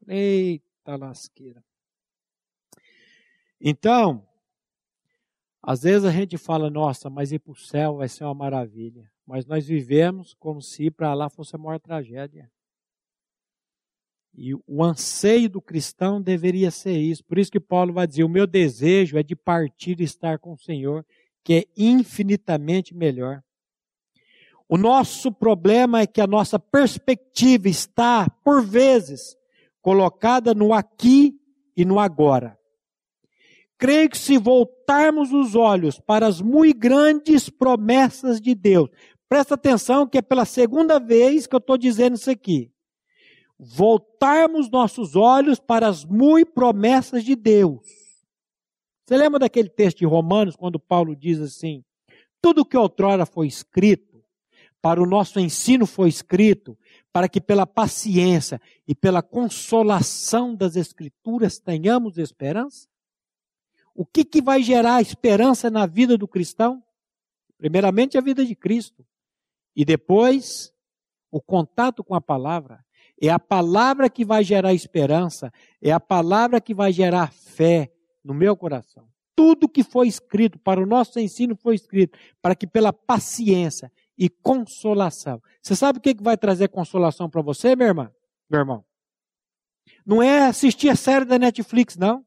[0.07, 1.63] Eita lasqueira.
[3.59, 4.27] Então,
[5.61, 9.11] às vezes a gente fala, nossa, mas ir para o céu vai ser uma maravilha.
[9.25, 12.51] Mas nós vivemos como se ir para lá fosse a maior tragédia.
[14.33, 17.23] E o anseio do cristão deveria ser isso.
[17.23, 20.53] Por isso que Paulo vai dizer: o meu desejo é de partir e estar com
[20.53, 21.05] o Senhor,
[21.43, 23.43] que é infinitamente melhor.
[24.67, 29.35] O nosso problema é que a nossa perspectiva está, por vezes,
[29.81, 31.35] colocada no aqui
[31.75, 32.57] e no agora.
[33.77, 38.89] Creio que se voltarmos os olhos para as muito grandes promessas de Deus,
[39.27, 42.71] presta atenção que é pela segunda vez que eu estou dizendo isso aqui
[43.63, 47.85] voltarmos nossos olhos para as muito promessas de Deus.
[49.05, 51.83] Você lembra daquele texto de Romanos, quando Paulo diz assim:
[52.41, 54.23] tudo que outrora foi escrito,
[54.81, 56.75] para o nosso ensino foi escrito,
[57.13, 62.87] para que pela paciência e pela consolação das Escrituras tenhamos esperança?
[63.93, 66.81] O que, que vai gerar esperança na vida do cristão?
[67.57, 69.05] Primeiramente, a vida de Cristo.
[69.75, 70.73] E depois,
[71.29, 72.83] o contato com a palavra.
[73.21, 77.91] É a palavra que vai gerar esperança, é a palavra que vai gerar fé
[78.23, 79.07] no meu coração.
[79.35, 83.91] Tudo que foi escrito para o nosso ensino foi escrito para que pela paciência
[84.21, 85.41] e consolação.
[85.63, 88.11] Você sabe o que vai trazer consolação para você, minha irmã?
[88.47, 88.85] Meu irmão?
[90.05, 92.23] Não é assistir a série da Netflix, não.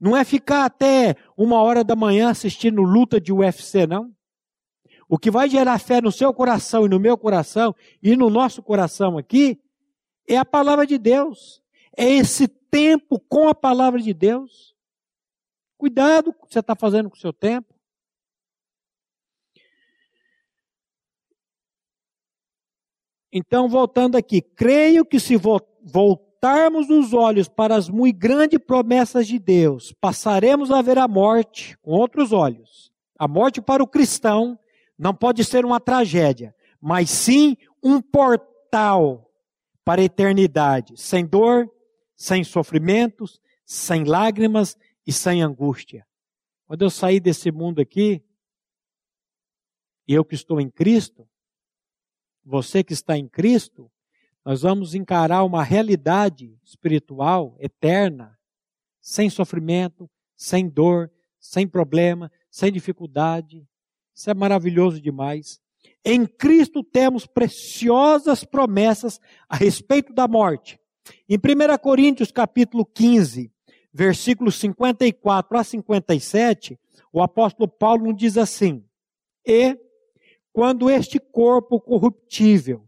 [0.00, 4.16] Não é ficar até uma hora da manhã assistindo luta de UFC, não.
[5.06, 8.62] O que vai gerar fé no seu coração e no meu coração e no nosso
[8.62, 9.60] coração aqui
[10.26, 11.62] é a palavra de Deus.
[11.94, 14.74] é esse tempo com a palavra de Deus.
[15.76, 17.79] Cuidado com o que você está fazendo com o seu tempo.
[23.32, 29.38] Então, voltando aqui, creio que se voltarmos os olhos para as muito grandes promessas de
[29.38, 32.92] Deus, passaremos a ver a morte com outros olhos.
[33.18, 34.58] A morte para o cristão
[34.98, 39.30] não pode ser uma tragédia, mas sim um portal
[39.84, 41.70] para a eternidade, sem dor,
[42.16, 44.76] sem sofrimentos, sem lágrimas
[45.06, 46.06] e sem angústia.
[46.66, 48.22] Quando eu sair desse mundo aqui,
[50.06, 51.28] eu que estou em Cristo,
[52.44, 53.90] você que está em Cristo,
[54.44, 58.38] nós vamos encarar uma realidade espiritual eterna,
[59.00, 63.66] sem sofrimento, sem dor, sem problema, sem dificuldade.
[64.14, 65.60] Isso é maravilhoso demais.
[66.04, 70.78] Em Cristo temos preciosas promessas a respeito da morte.
[71.28, 73.50] Em 1 Coríntios capítulo 15,
[73.92, 76.78] versículos 54 a 57,
[77.12, 78.84] o apóstolo Paulo diz assim:
[79.46, 79.76] E
[80.52, 82.84] quando este corpo corruptível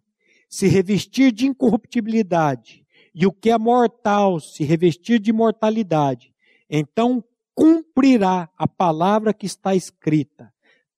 [0.49, 2.85] se revestir de incorruptibilidade
[3.15, 6.35] e o que é mortal se revestir de mortalidade,
[6.69, 10.53] então cumprirá a palavra que está escrita: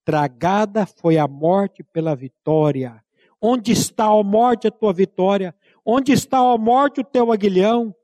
[0.04, 3.02] Tragada foi a morte pela vitória.
[3.40, 5.54] Onde está a morte a tua vitória?
[5.84, 7.94] Onde está a morte o teu aguilhão?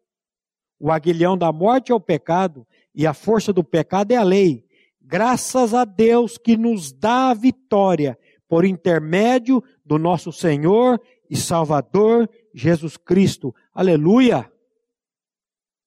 [0.79, 4.67] O aguilhão da morte é o pecado e a força do pecado é a lei.
[5.01, 8.19] Graças a Deus que nos dá a vitória
[8.51, 13.55] por intermédio do nosso Senhor e Salvador Jesus Cristo.
[13.73, 14.51] Aleluia!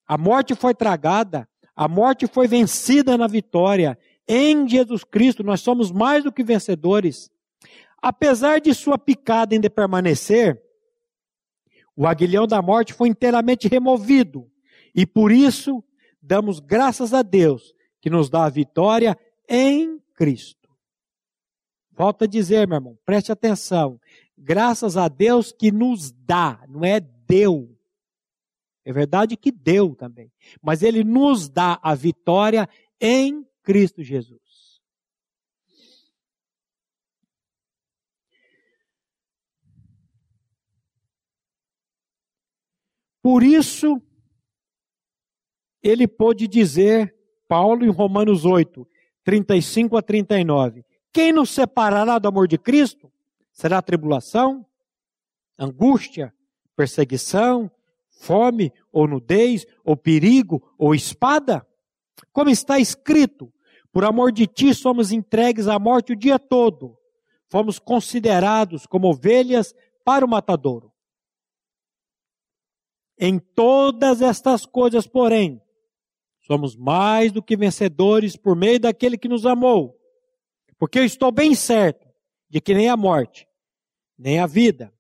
[0.08, 1.46] A morte foi tragada,
[1.76, 4.00] a morte foi vencida na vitória.
[4.26, 7.30] Em Jesus Cristo nós somos mais do que vencedores.
[8.02, 10.64] Apesar de sua picada ainda permanecer,
[11.98, 14.50] o aguilhão da morte foi inteiramente removido.
[14.96, 15.84] E por isso
[16.22, 19.18] damos graças a Deus que nos dá a vitória
[19.50, 20.63] em Cristo.
[21.96, 24.00] Volto a dizer, meu irmão, preste atenção.
[24.38, 27.70] Graças a Deus que nos dá, não é deu.
[28.84, 30.32] É verdade que deu também.
[30.62, 32.68] Mas Ele nos dá a vitória
[33.00, 34.42] em Cristo Jesus.
[43.22, 44.02] Por isso,
[45.82, 47.16] ele pôde dizer,
[47.48, 48.86] Paulo em Romanos 8,
[49.24, 50.84] 35 a 39,
[51.14, 53.12] quem nos separará do amor de Cristo?
[53.52, 54.66] Será tribulação,
[55.58, 56.34] angústia,
[56.76, 57.72] perseguição,
[58.10, 61.66] fome, ou nudez, ou perigo, ou espada?
[62.32, 63.54] Como está escrito,
[63.92, 66.98] por amor de ti somos entregues à morte o dia todo.
[67.48, 70.92] Fomos considerados como ovelhas para o matadouro.
[73.16, 75.62] Em todas estas coisas, porém,
[76.42, 79.96] somos mais do que vencedores por meio daquele que nos amou.
[80.84, 82.06] Porque eu estou bem certo
[82.50, 83.48] de que nem a morte,
[84.20, 84.94] nem a vida,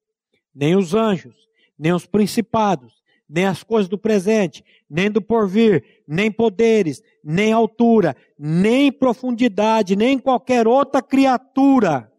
[0.55, 1.35] nem os anjos,
[1.77, 8.15] nem os principados, nem as coisas do presente, nem do porvir, nem poderes, nem altura,
[8.39, 12.09] nem profundidade, nem qualquer outra criatura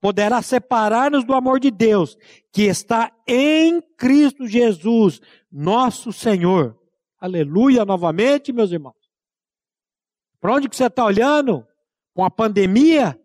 [0.00, 2.18] poderá separar-nos do amor de Deus
[2.50, 6.76] que está em Cristo Jesus, nosso Senhor.
[7.20, 8.96] Aleluia novamente, meus irmãos.
[10.40, 11.64] Para onde que você está olhando?
[12.14, 13.18] Com a pandemia?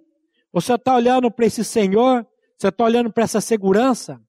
[0.51, 2.25] Você está olhando para esse Senhor?
[2.57, 4.21] Você está olhando para essa segurança?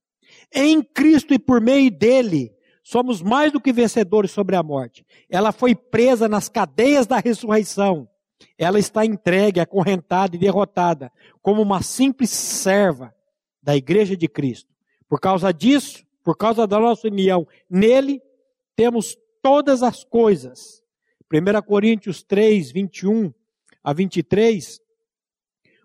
[0.52, 2.52] Em Cristo e por meio dele,
[2.82, 5.06] somos mais do que vencedores sobre a morte.
[5.28, 8.08] Ela foi presa nas cadeias da ressurreição.
[8.56, 13.14] Ela está entregue, acorrentada e derrotada, como uma simples serva
[13.62, 14.72] da igreja de Cristo.
[15.08, 18.22] Por causa disso, por causa da nossa união nele,
[18.76, 20.82] temos todas as coisas.
[21.32, 23.32] 1 Coríntios 3, 21
[23.88, 24.82] a 23,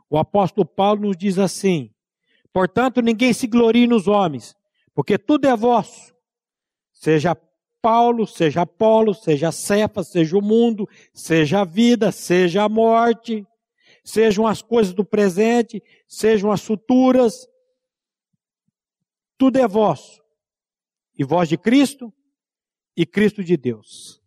[0.09, 1.89] o apóstolo Paulo nos diz assim:
[2.51, 4.53] Portanto, ninguém se glorie nos homens,
[4.93, 6.13] porque tudo é vosso,
[6.91, 7.33] seja
[7.81, 13.47] Paulo, seja Apolo, seja Cefa, seja o mundo, seja a vida, seja a morte,
[14.03, 17.47] sejam as coisas do presente, sejam as futuras,
[19.37, 20.21] tudo é vosso,
[21.17, 22.13] e vós de Cristo,
[22.97, 24.22] e Cristo de Deus.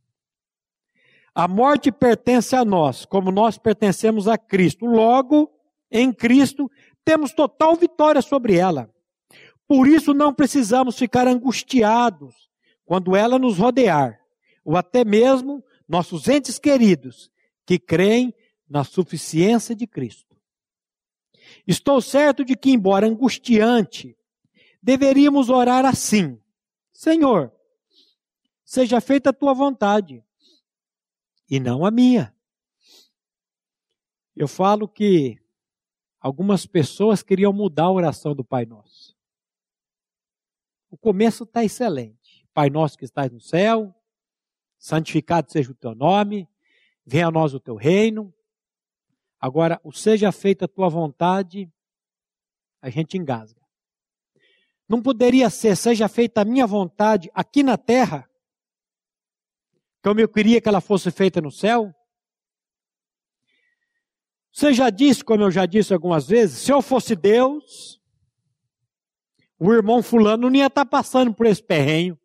[1.38, 4.86] A morte pertence a nós, como nós pertencemos a Cristo.
[4.86, 5.52] Logo,
[5.90, 6.70] em Cristo,
[7.04, 8.90] temos total vitória sobre ela.
[9.68, 12.48] Por isso não precisamos ficar angustiados
[12.86, 14.18] quando ela nos rodear,
[14.64, 17.30] ou até mesmo nossos entes queridos
[17.66, 18.34] que creem
[18.66, 20.34] na suficiência de Cristo.
[21.66, 24.16] Estou certo de que, embora angustiante,
[24.82, 26.40] deveríamos orar assim:
[26.94, 27.52] Senhor,
[28.64, 30.24] seja feita a tua vontade
[31.48, 32.34] e não a minha.
[34.34, 35.38] Eu falo que
[36.20, 39.16] algumas pessoas queriam mudar a oração do Pai Nosso.
[40.90, 42.46] O começo está excelente.
[42.52, 43.94] Pai Nosso que estás no céu,
[44.78, 46.48] santificado seja o teu nome,
[47.04, 48.32] venha a nós o teu reino.
[49.38, 51.70] Agora, o seja feita a tua vontade,
[52.80, 53.60] a gente engasga.
[54.88, 58.28] Não poderia ser, seja feita a minha vontade aqui na terra,
[60.06, 61.92] como eu queria que ela fosse feita no céu?
[64.52, 68.00] Você já disse, como eu já disse algumas vezes, se eu fosse Deus,
[69.58, 72.16] o irmão fulano não ia estar passando por esse perrenho.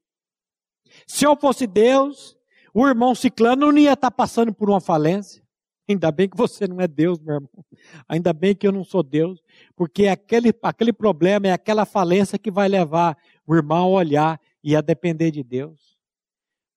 [1.07, 2.37] Se eu fosse Deus,
[2.71, 5.43] o irmão ciclano não ia estar passando por uma falência.
[5.89, 7.65] Ainda bem que você não é Deus, meu irmão.
[8.07, 9.41] Ainda bem que eu não sou Deus.
[9.75, 13.17] Porque aquele, aquele problema é aquela falência que vai levar
[13.47, 15.90] o irmão a olhar e a depender de Deus.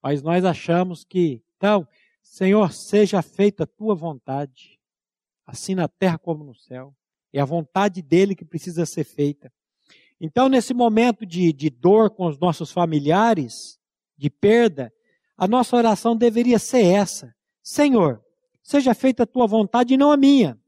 [0.05, 1.89] Mas nós achamos que, então,
[2.23, 4.79] Senhor, seja feita a tua vontade,
[5.47, 6.95] assim na terra como no céu.
[7.33, 9.51] É a vontade dele que precisa ser feita.
[10.21, 13.81] Então, nesse momento de, de dor com os nossos familiares,
[14.15, 14.93] de perda,
[15.39, 18.23] a nossa oração deveria ser essa: Senhor,
[18.63, 20.61] seja feita a tua vontade e não a minha.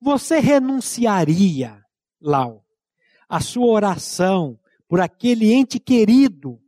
[0.00, 1.84] Você renunciaria,
[2.20, 2.64] Lau,
[3.28, 4.56] a sua oração
[4.86, 6.62] por aquele ente querido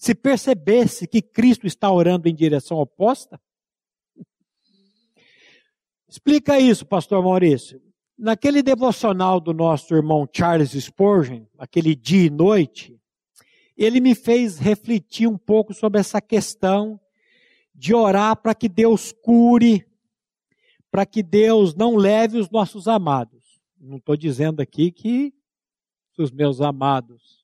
[0.00, 3.38] se percebesse que Cristo está orando em direção oposta?
[6.08, 7.82] Explica isso, pastor Maurício.
[8.16, 12.98] Naquele devocional do nosso irmão Charles Spurgeon, aquele dia e noite,
[13.76, 16.98] ele me fez refletir um pouco sobre essa questão
[17.74, 19.86] de orar para que Deus cure,
[20.90, 23.60] para que Deus não leve os nossos amados.
[23.78, 25.34] Não estou dizendo aqui que
[26.16, 27.39] os meus amados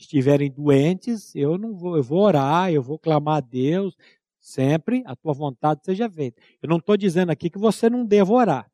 [0.00, 3.96] estiverem doentes, eu não vou, eu vou orar, eu vou clamar a Deus,
[4.38, 6.40] sempre a tua vontade seja feita.
[6.62, 8.70] Eu não estou dizendo aqui que você não deva orar.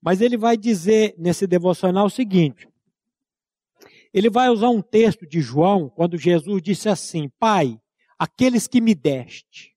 [0.00, 2.68] Mas ele vai dizer nesse devocional o seguinte:
[4.12, 7.78] ele vai usar um texto de João, quando Jesus disse assim: Pai,
[8.18, 9.74] aqueles que me deste.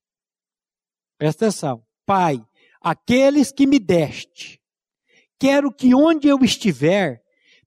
[1.18, 1.84] Presta atenção.
[2.06, 2.44] Pai,
[2.82, 4.62] aqueles que me deste.
[5.38, 7.22] Quero que onde eu estiver,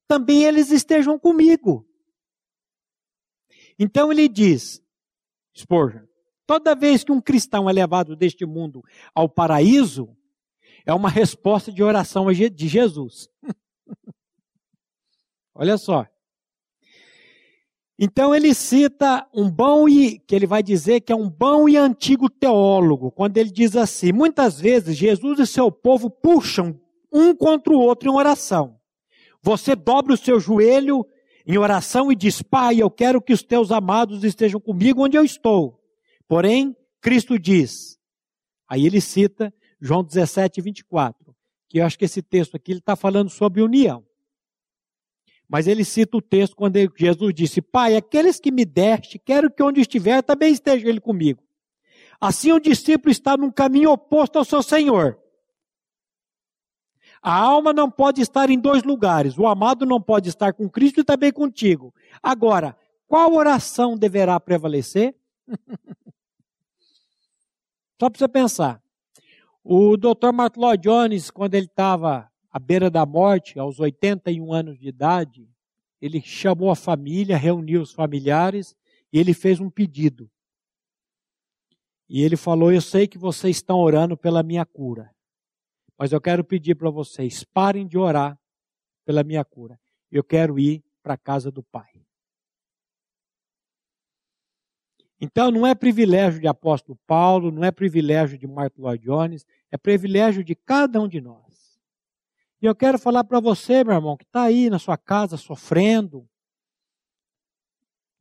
[0.09, 1.87] também eles estejam comigo.
[3.79, 4.83] Então ele diz,
[5.57, 6.03] Spurgeon,
[6.47, 8.83] toda vez que um cristão é levado deste mundo
[9.15, 10.17] ao paraíso,
[10.85, 13.29] é uma resposta de oração de Jesus.
[15.55, 16.07] Olha só.
[17.99, 21.77] Então ele cita um bom e que ele vai dizer que é um bom e
[21.77, 26.81] antigo teólogo, quando ele diz assim: muitas vezes Jesus e seu povo puxam
[27.13, 28.77] um contra o outro em oração.
[29.43, 31.07] Você dobra o seu joelho
[31.47, 35.25] em oração e diz: Pai, eu quero que os teus amados estejam comigo onde eu
[35.25, 35.81] estou.
[36.29, 37.99] Porém, Cristo diz,
[38.69, 41.35] aí ele cita João 17, 24,
[41.69, 44.05] que eu acho que esse texto aqui ele está falando sobre união.
[45.49, 49.63] Mas ele cita o texto quando Jesus disse: Pai, aqueles que me deste, quero que
[49.63, 51.43] onde estiver também esteja ele comigo.
[52.21, 55.22] Assim o discípulo está num caminho oposto ao seu Senhor.
[57.23, 59.39] A alma não pode estar em dois lugares.
[59.39, 61.95] O amado não pode estar com Cristo e também contigo.
[62.21, 65.15] Agora, qual oração deverá prevalecer?
[68.01, 68.83] Só para você pensar.
[69.63, 70.33] O Dr.
[70.35, 75.49] Martin Lloyd Jones, quando ele estava à beira da morte, aos 81 anos de idade,
[76.01, 78.77] ele chamou a família, reuniu os familiares
[79.13, 80.29] e ele fez um pedido.
[82.09, 85.15] E ele falou: Eu sei que vocês estão orando pela minha cura.
[85.99, 88.39] Mas eu quero pedir para vocês, parem de orar
[89.05, 89.79] pela minha cura.
[90.11, 92.03] Eu quero ir para a casa do Pai.
[95.21, 99.77] Então não é privilégio de apóstolo Paulo, não é privilégio de Martin Lloyd Jones, é
[99.77, 101.81] privilégio de cada um de nós.
[102.61, 106.29] E eu quero falar para você, meu irmão, que está aí na sua casa sofrendo,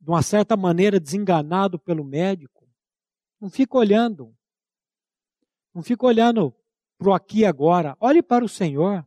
[0.00, 2.68] de uma certa maneira desenganado pelo médico.
[3.40, 4.32] Não fica olhando.
[5.74, 6.54] Não fica olhando
[7.02, 7.96] para o aqui e agora.
[8.00, 9.06] Olhe para o Senhor.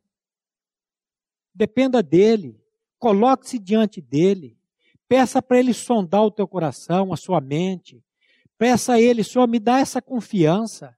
[1.53, 2.61] Dependa dele.
[2.99, 4.57] Coloque-se diante dele.
[5.07, 8.03] Peça para ele sondar o teu coração, a sua mente.
[8.57, 10.95] Peça a ele, Senhor, me dá essa confiança.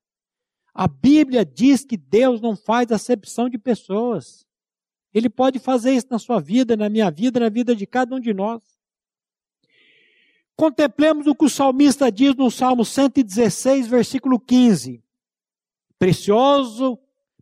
[0.74, 4.48] A Bíblia diz que Deus não faz acepção de pessoas.
[5.14, 8.20] Ele pode fazer isso na sua vida, na minha vida, na vida de cada um
[8.20, 8.62] de nós.
[10.56, 15.04] Contemplemos o que o salmista diz no Salmo 116, versículo 15.
[16.00, 17.00] Precioso,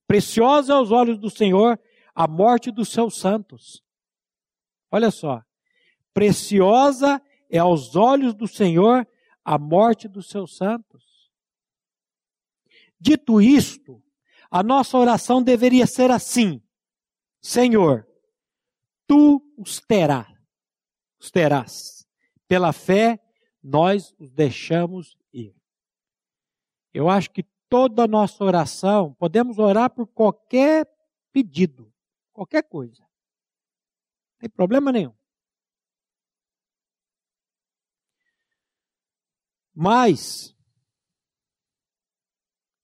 [0.08, 1.80] preciosa aos olhos do Senhor
[2.14, 3.84] a morte dos seus santos.
[4.90, 5.44] Olha só.
[6.14, 9.08] Preciosa é aos olhos do Senhor
[9.44, 11.30] a morte dos seus santos.
[13.00, 14.02] Dito isto,
[14.50, 16.64] a nossa oração deveria ser assim:
[17.42, 18.08] Senhor,
[19.06, 20.34] tu os terás,
[21.20, 22.08] os terás.
[22.48, 23.20] Pela fé,
[23.62, 25.56] nós os deixamos ir.
[26.94, 30.88] Eu acho que toda nossa oração, podemos orar por qualquer
[31.32, 31.92] pedido,
[32.32, 33.02] qualquer coisa.
[33.02, 35.14] Não tem problema nenhum.
[39.74, 40.56] Mas,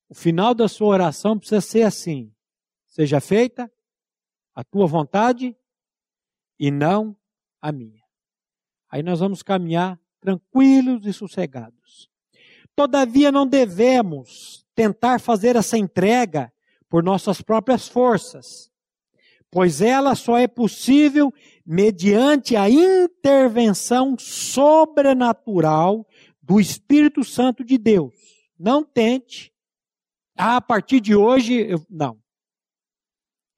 [0.10, 2.36] o final da sua oração precisa ser assim:
[2.86, 3.72] seja feita
[4.54, 5.56] a tua vontade
[6.60, 7.18] e não
[7.62, 8.04] a minha.
[8.90, 11.81] Aí nós vamos caminhar tranquilos e sossegados.
[12.76, 16.52] Todavia, não devemos tentar fazer essa entrega
[16.90, 18.72] por nossas próprias forças,
[19.50, 21.34] pois ela só é possível
[21.66, 26.08] mediante a intervenção sobrenatural
[26.42, 28.14] do Espírito Santo de Deus.
[28.58, 29.54] Não tente,
[30.38, 32.20] ah, a partir de hoje, eu, não.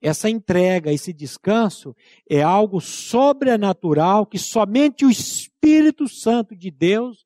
[0.02, 1.96] Essa entrega, esse descanso
[2.30, 7.26] é algo sobrenatural que somente o Espírito Santo de Deus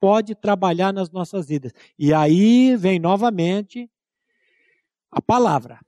[0.00, 1.72] pode trabalhar nas nossas vidas.
[1.98, 3.90] E aí vem novamente
[5.10, 5.80] a palavra.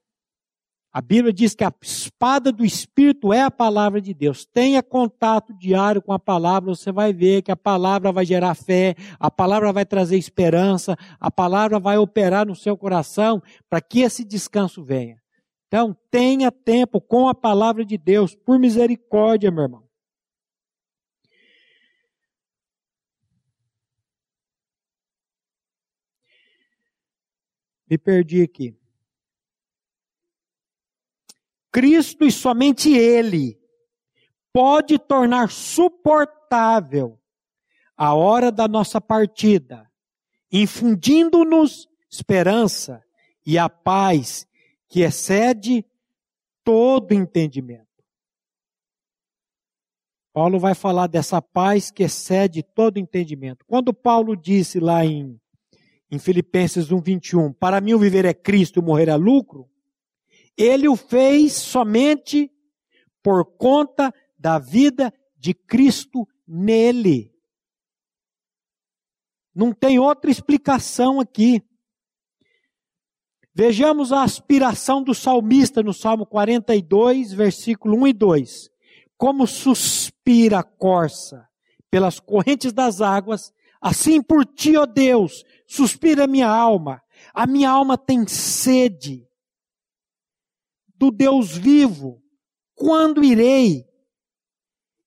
[0.93, 4.45] A Bíblia diz que a espada do Espírito é a palavra de Deus.
[4.45, 8.97] Tenha contato diário com a palavra, você vai ver que a palavra vai gerar fé,
[9.19, 14.25] a palavra vai trazer esperança, a palavra vai operar no seu coração para que esse
[14.25, 15.21] descanso venha.
[15.69, 19.89] Então, tenha tempo com a palavra de Deus, por misericórdia, meu irmão.
[27.91, 28.74] Me perdi aqui.
[31.72, 33.61] Cristo e somente Ele
[34.53, 37.20] pode tornar suportável
[37.97, 39.91] a hora da nossa partida,
[40.51, 43.05] infundindo-nos esperança
[43.45, 44.47] e a paz
[44.88, 45.84] que excede
[46.64, 47.86] todo entendimento.
[50.32, 53.64] Paulo vai falar dessa paz que excede todo entendimento.
[53.66, 55.41] Quando Paulo disse lá em,
[56.11, 59.69] em Filipenses 1:21, para mim o viver é Cristo morrer é lucro,
[60.57, 62.51] ele o fez somente
[63.23, 67.33] por conta da vida de Cristo nele.
[69.55, 71.63] Não tem outra explicação aqui.
[73.55, 78.71] Vejamos a aspiração do salmista no Salmo 42, versículo 1 e 2.
[79.17, 81.49] Como suspira a corça
[81.91, 87.03] pelas correntes das águas, assim por ti, ó Deus, suspira minha alma.
[87.33, 89.26] A minha alma tem sede
[90.97, 92.22] do Deus vivo.
[92.74, 93.85] Quando irei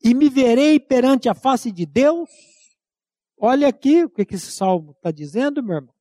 [0.03, 2.29] e me verei perante a face de Deus?
[3.37, 5.93] Olha aqui o que esse salmo está dizendo, meu irmão.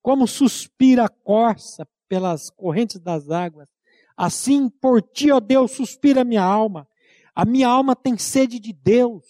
[0.00, 3.68] Como suspira a corça pelas correntes das águas,
[4.16, 6.88] assim por ti, ó Deus, suspira a minha alma.
[7.34, 9.24] A minha alma tem sede de Deus.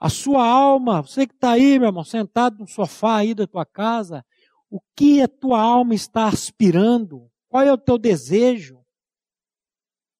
[0.00, 3.66] A sua alma, você que está aí, meu irmão, sentado no sofá aí da tua
[3.66, 4.24] casa,
[4.70, 7.30] o que a tua alma está aspirando?
[7.50, 8.82] Qual é o teu desejo?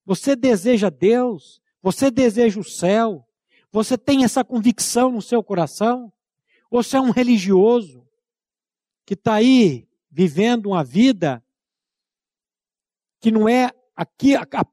[0.04, 1.62] Você deseja Deus?
[1.82, 3.26] Você deseja o céu?
[3.72, 6.12] Você tem essa convicção no seu coração?
[6.70, 8.06] Ou você é um religioso
[9.06, 11.42] que está aí vivendo uma vida
[13.18, 14.64] que não é aqui a, a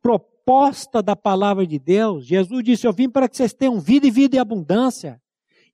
[0.48, 2.26] proposta da palavra de Deus?
[2.26, 5.22] Jesus disse: Eu vim para que vocês tenham vida e vida em abundância.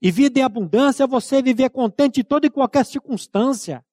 [0.02, 3.86] E vida em abundância é você viver contente em toda e qualquer circunstância.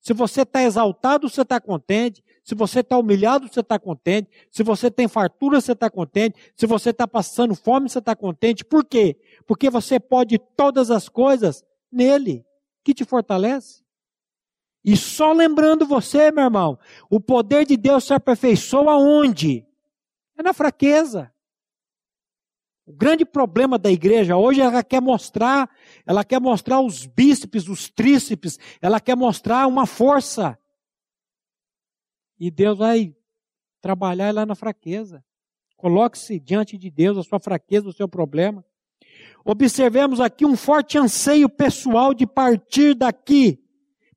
[0.00, 2.22] Se você está exaltado, você está contente.
[2.42, 4.28] Se você está humilhado, você está contente.
[4.50, 6.36] Se você tem fartura, você está contente.
[6.56, 8.64] Se você está passando fome, você está contente.
[8.64, 9.16] Por quê?
[9.46, 12.44] Porque você pode todas as coisas nele,
[12.82, 13.82] que te fortalece.
[14.84, 16.78] E só lembrando você, meu irmão,
[17.08, 19.64] o poder de Deus se aperfeiçoa onde?
[20.36, 21.32] É na fraqueza.
[22.86, 25.70] O grande problema da igreja hoje é ela quer mostrar,
[26.04, 30.58] ela quer mostrar os bíceps, os tríceps, ela quer mostrar uma força.
[32.38, 33.16] E Deus vai
[33.80, 35.24] trabalhar lá na fraqueza.
[35.76, 38.64] Coloque-se diante de Deus a sua fraqueza, o seu problema.
[39.44, 43.62] Observemos aqui um forte anseio pessoal de partir daqui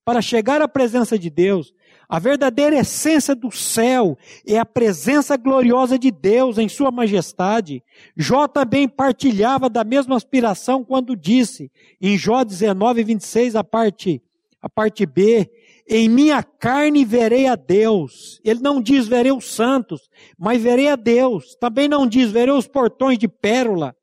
[0.03, 1.74] para chegar à presença de Deus.
[2.10, 7.84] A verdadeira essência do céu é a presença gloriosa de Deus em Sua majestade.
[8.16, 14.22] Jó também partilhava da mesma aspiração quando disse, em Jó 19, 26, a parte,
[14.62, 15.51] a parte B,
[15.86, 18.39] em minha carne verei a Deus.
[18.43, 21.55] Ele não diz verei os santos, mas verei a Deus.
[21.60, 23.93] Também não diz verei os portões de pérola.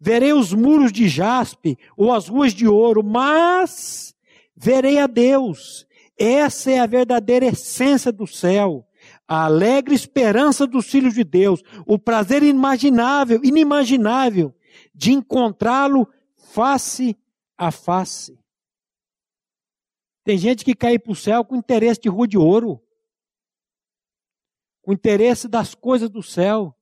[0.00, 4.14] verei os muros de jaspe ou as ruas de ouro, mas
[4.54, 5.85] verei a Deus.
[6.18, 8.88] Essa é a verdadeira essência do céu,
[9.28, 14.54] a alegre esperança dos filhos de Deus, o prazer inimaginável, inimaginável
[14.94, 17.16] de encontrá-lo face
[17.56, 18.38] a face.
[20.24, 22.82] Tem gente que cai para o céu com interesse de rua de ouro,
[24.82, 26.74] com interesse das coisas do céu.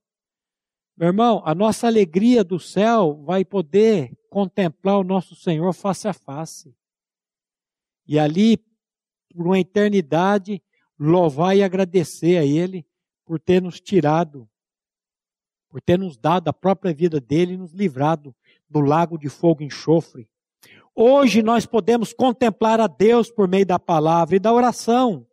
[0.97, 6.13] Meu irmão, a nossa alegria do céu vai poder contemplar o nosso Senhor face a
[6.13, 6.75] face.
[8.07, 8.63] E ali,
[9.35, 10.61] por uma eternidade,
[10.97, 12.85] louvar e agradecer a Ele
[13.25, 14.47] por ter nos tirado,
[15.69, 18.33] por ter nos dado a própria vida dele e nos livrado
[18.69, 20.27] do lago de fogo e enxofre.
[20.95, 25.27] Hoje nós podemos contemplar a Deus por meio da palavra e da oração.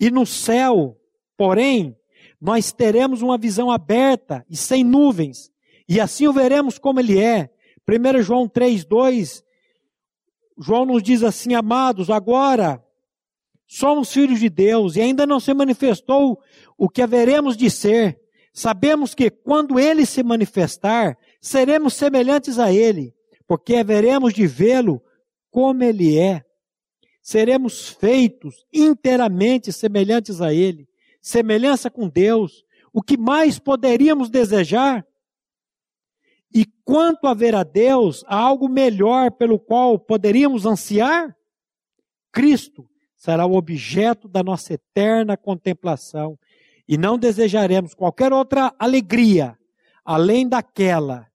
[0.00, 0.98] E no céu,
[1.36, 1.96] porém,
[2.40, 5.52] nós teremos uma visão aberta e sem nuvens,
[5.88, 7.50] e assim o veremos como ele é.
[7.88, 9.44] 1 João 3,2,
[10.58, 12.83] João nos diz assim, amados, agora
[13.66, 16.40] somos filhos de Deus e ainda não se manifestou
[16.76, 18.20] o que haveremos de ser.
[18.52, 23.14] Sabemos que quando ele se manifestar, seremos semelhantes a ele,
[23.46, 25.02] porque haveremos de vê-lo
[25.50, 26.44] como ele é.
[27.22, 30.88] Seremos feitos inteiramente semelhantes a ele
[31.24, 35.04] semelhança com Deus, o que mais poderíamos desejar?
[36.54, 41.34] E quanto a ver a Deus, há algo melhor pelo qual poderíamos ansiar?
[42.30, 42.86] Cristo
[43.24, 46.38] será o objeto da nossa eterna contemplação
[46.86, 49.58] e não desejaremos qualquer outra alegria
[50.04, 51.26] além daquela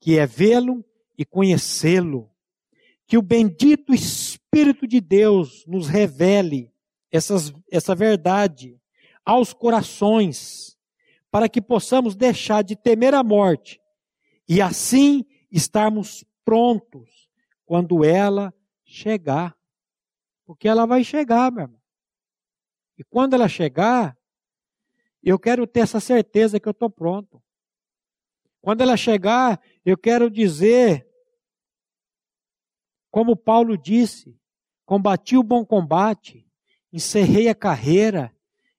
[0.00, 0.84] que é vê-lo
[1.16, 2.28] e conhecê-lo.
[3.06, 6.72] Que o bendito Espírito de Deus nos revele
[7.12, 8.76] essas, essa verdade
[9.24, 10.76] aos corações,
[11.30, 13.80] para que possamos deixar de temer a morte
[14.48, 17.28] e assim estarmos prontos
[17.64, 18.52] quando ela
[18.84, 19.56] chegar.
[20.46, 21.80] Porque ela vai chegar, meu irmão.
[22.96, 24.16] E quando ela chegar,
[25.22, 27.42] eu quero ter essa certeza que eu estou pronto.
[28.62, 31.06] Quando ela chegar, eu quero dizer,
[33.10, 34.38] como Paulo disse:
[34.84, 36.48] combati o bom combate,
[36.92, 38.34] encerrei a carreira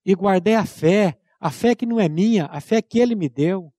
[0.05, 3.30] e guardei a fé, a fé que não é minha, a fé que ele me
[3.30, 3.74] deu.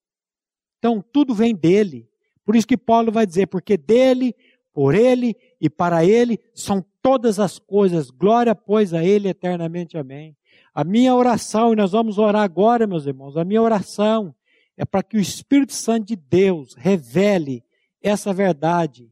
[0.78, 2.08] Então tudo vem dele.
[2.44, 4.34] Por isso que Paulo vai dizer, porque dele,
[4.72, 8.10] por ele e para ele são todas as coisas.
[8.10, 9.96] Glória, pois, a ele eternamente.
[9.96, 10.36] Amém.
[10.74, 14.34] A minha oração, e nós vamos orar agora, meus irmãos, a minha oração
[14.76, 17.64] é para que o Espírito Santo de Deus revele
[18.00, 19.10] essa verdade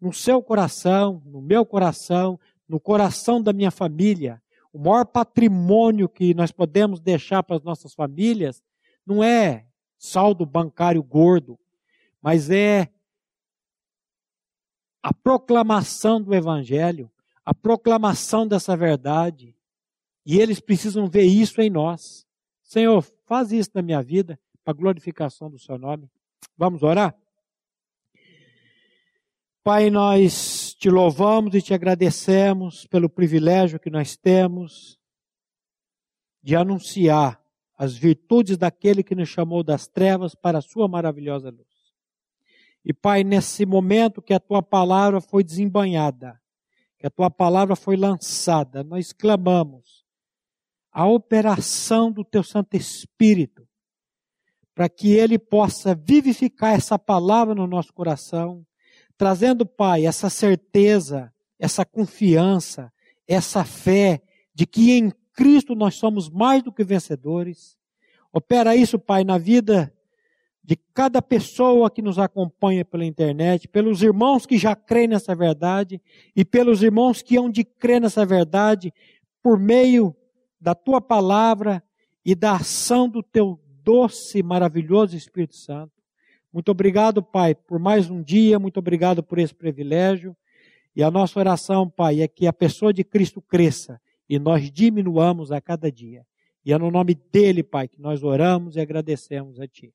[0.00, 4.40] no seu coração, no meu coração, no coração da minha família,
[4.72, 8.62] o maior patrimônio que nós podemos deixar para as nossas famílias
[9.04, 9.66] não é
[9.98, 11.58] saldo bancário gordo,
[12.22, 12.88] mas é
[15.02, 17.10] a proclamação do Evangelho,
[17.44, 19.54] a proclamação dessa verdade.
[20.24, 22.26] E eles precisam ver isso em nós.
[22.62, 26.10] Senhor, faz isso na minha vida, para a glorificação do Seu nome.
[26.56, 27.16] Vamos orar?
[29.62, 34.98] Pai, nós te louvamos e te agradecemos pelo privilégio que nós temos
[36.42, 37.42] de anunciar
[37.76, 41.67] as virtudes daquele que nos chamou das trevas para a sua maravilhosa luz.
[42.84, 46.40] E Pai, nesse momento que a tua palavra foi desembanhada,
[46.98, 50.06] que a tua palavra foi lançada, nós clamamos
[50.90, 53.68] a operação do teu Santo Espírito,
[54.74, 58.64] para que ele possa vivificar essa palavra no nosso coração
[59.18, 62.90] trazendo, Pai, essa certeza, essa confiança,
[63.26, 64.22] essa fé
[64.54, 67.76] de que em Cristo nós somos mais do que vencedores.
[68.32, 69.92] Opera isso, Pai, na vida
[70.68, 75.98] de cada pessoa que nos acompanha pela internet, pelos irmãos que já creem nessa verdade
[76.36, 78.92] e pelos irmãos que hão de crer nessa verdade
[79.42, 80.14] por meio
[80.60, 81.82] da tua palavra
[82.22, 85.94] e da ação do teu doce e maravilhoso Espírito Santo.
[86.52, 90.36] Muito obrigado, Pai, por mais um dia, muito obrigado por esse privilégio.
[90.94, 93.98] E a nossa oração, Pai, é que a pessoa de Cristo cresça
[94.28, 96.26] e nós diminuamos a cada dia.
[96.62, 99.94] E é no nome dele, Pai, que nós oramos e agradecemos a Ti.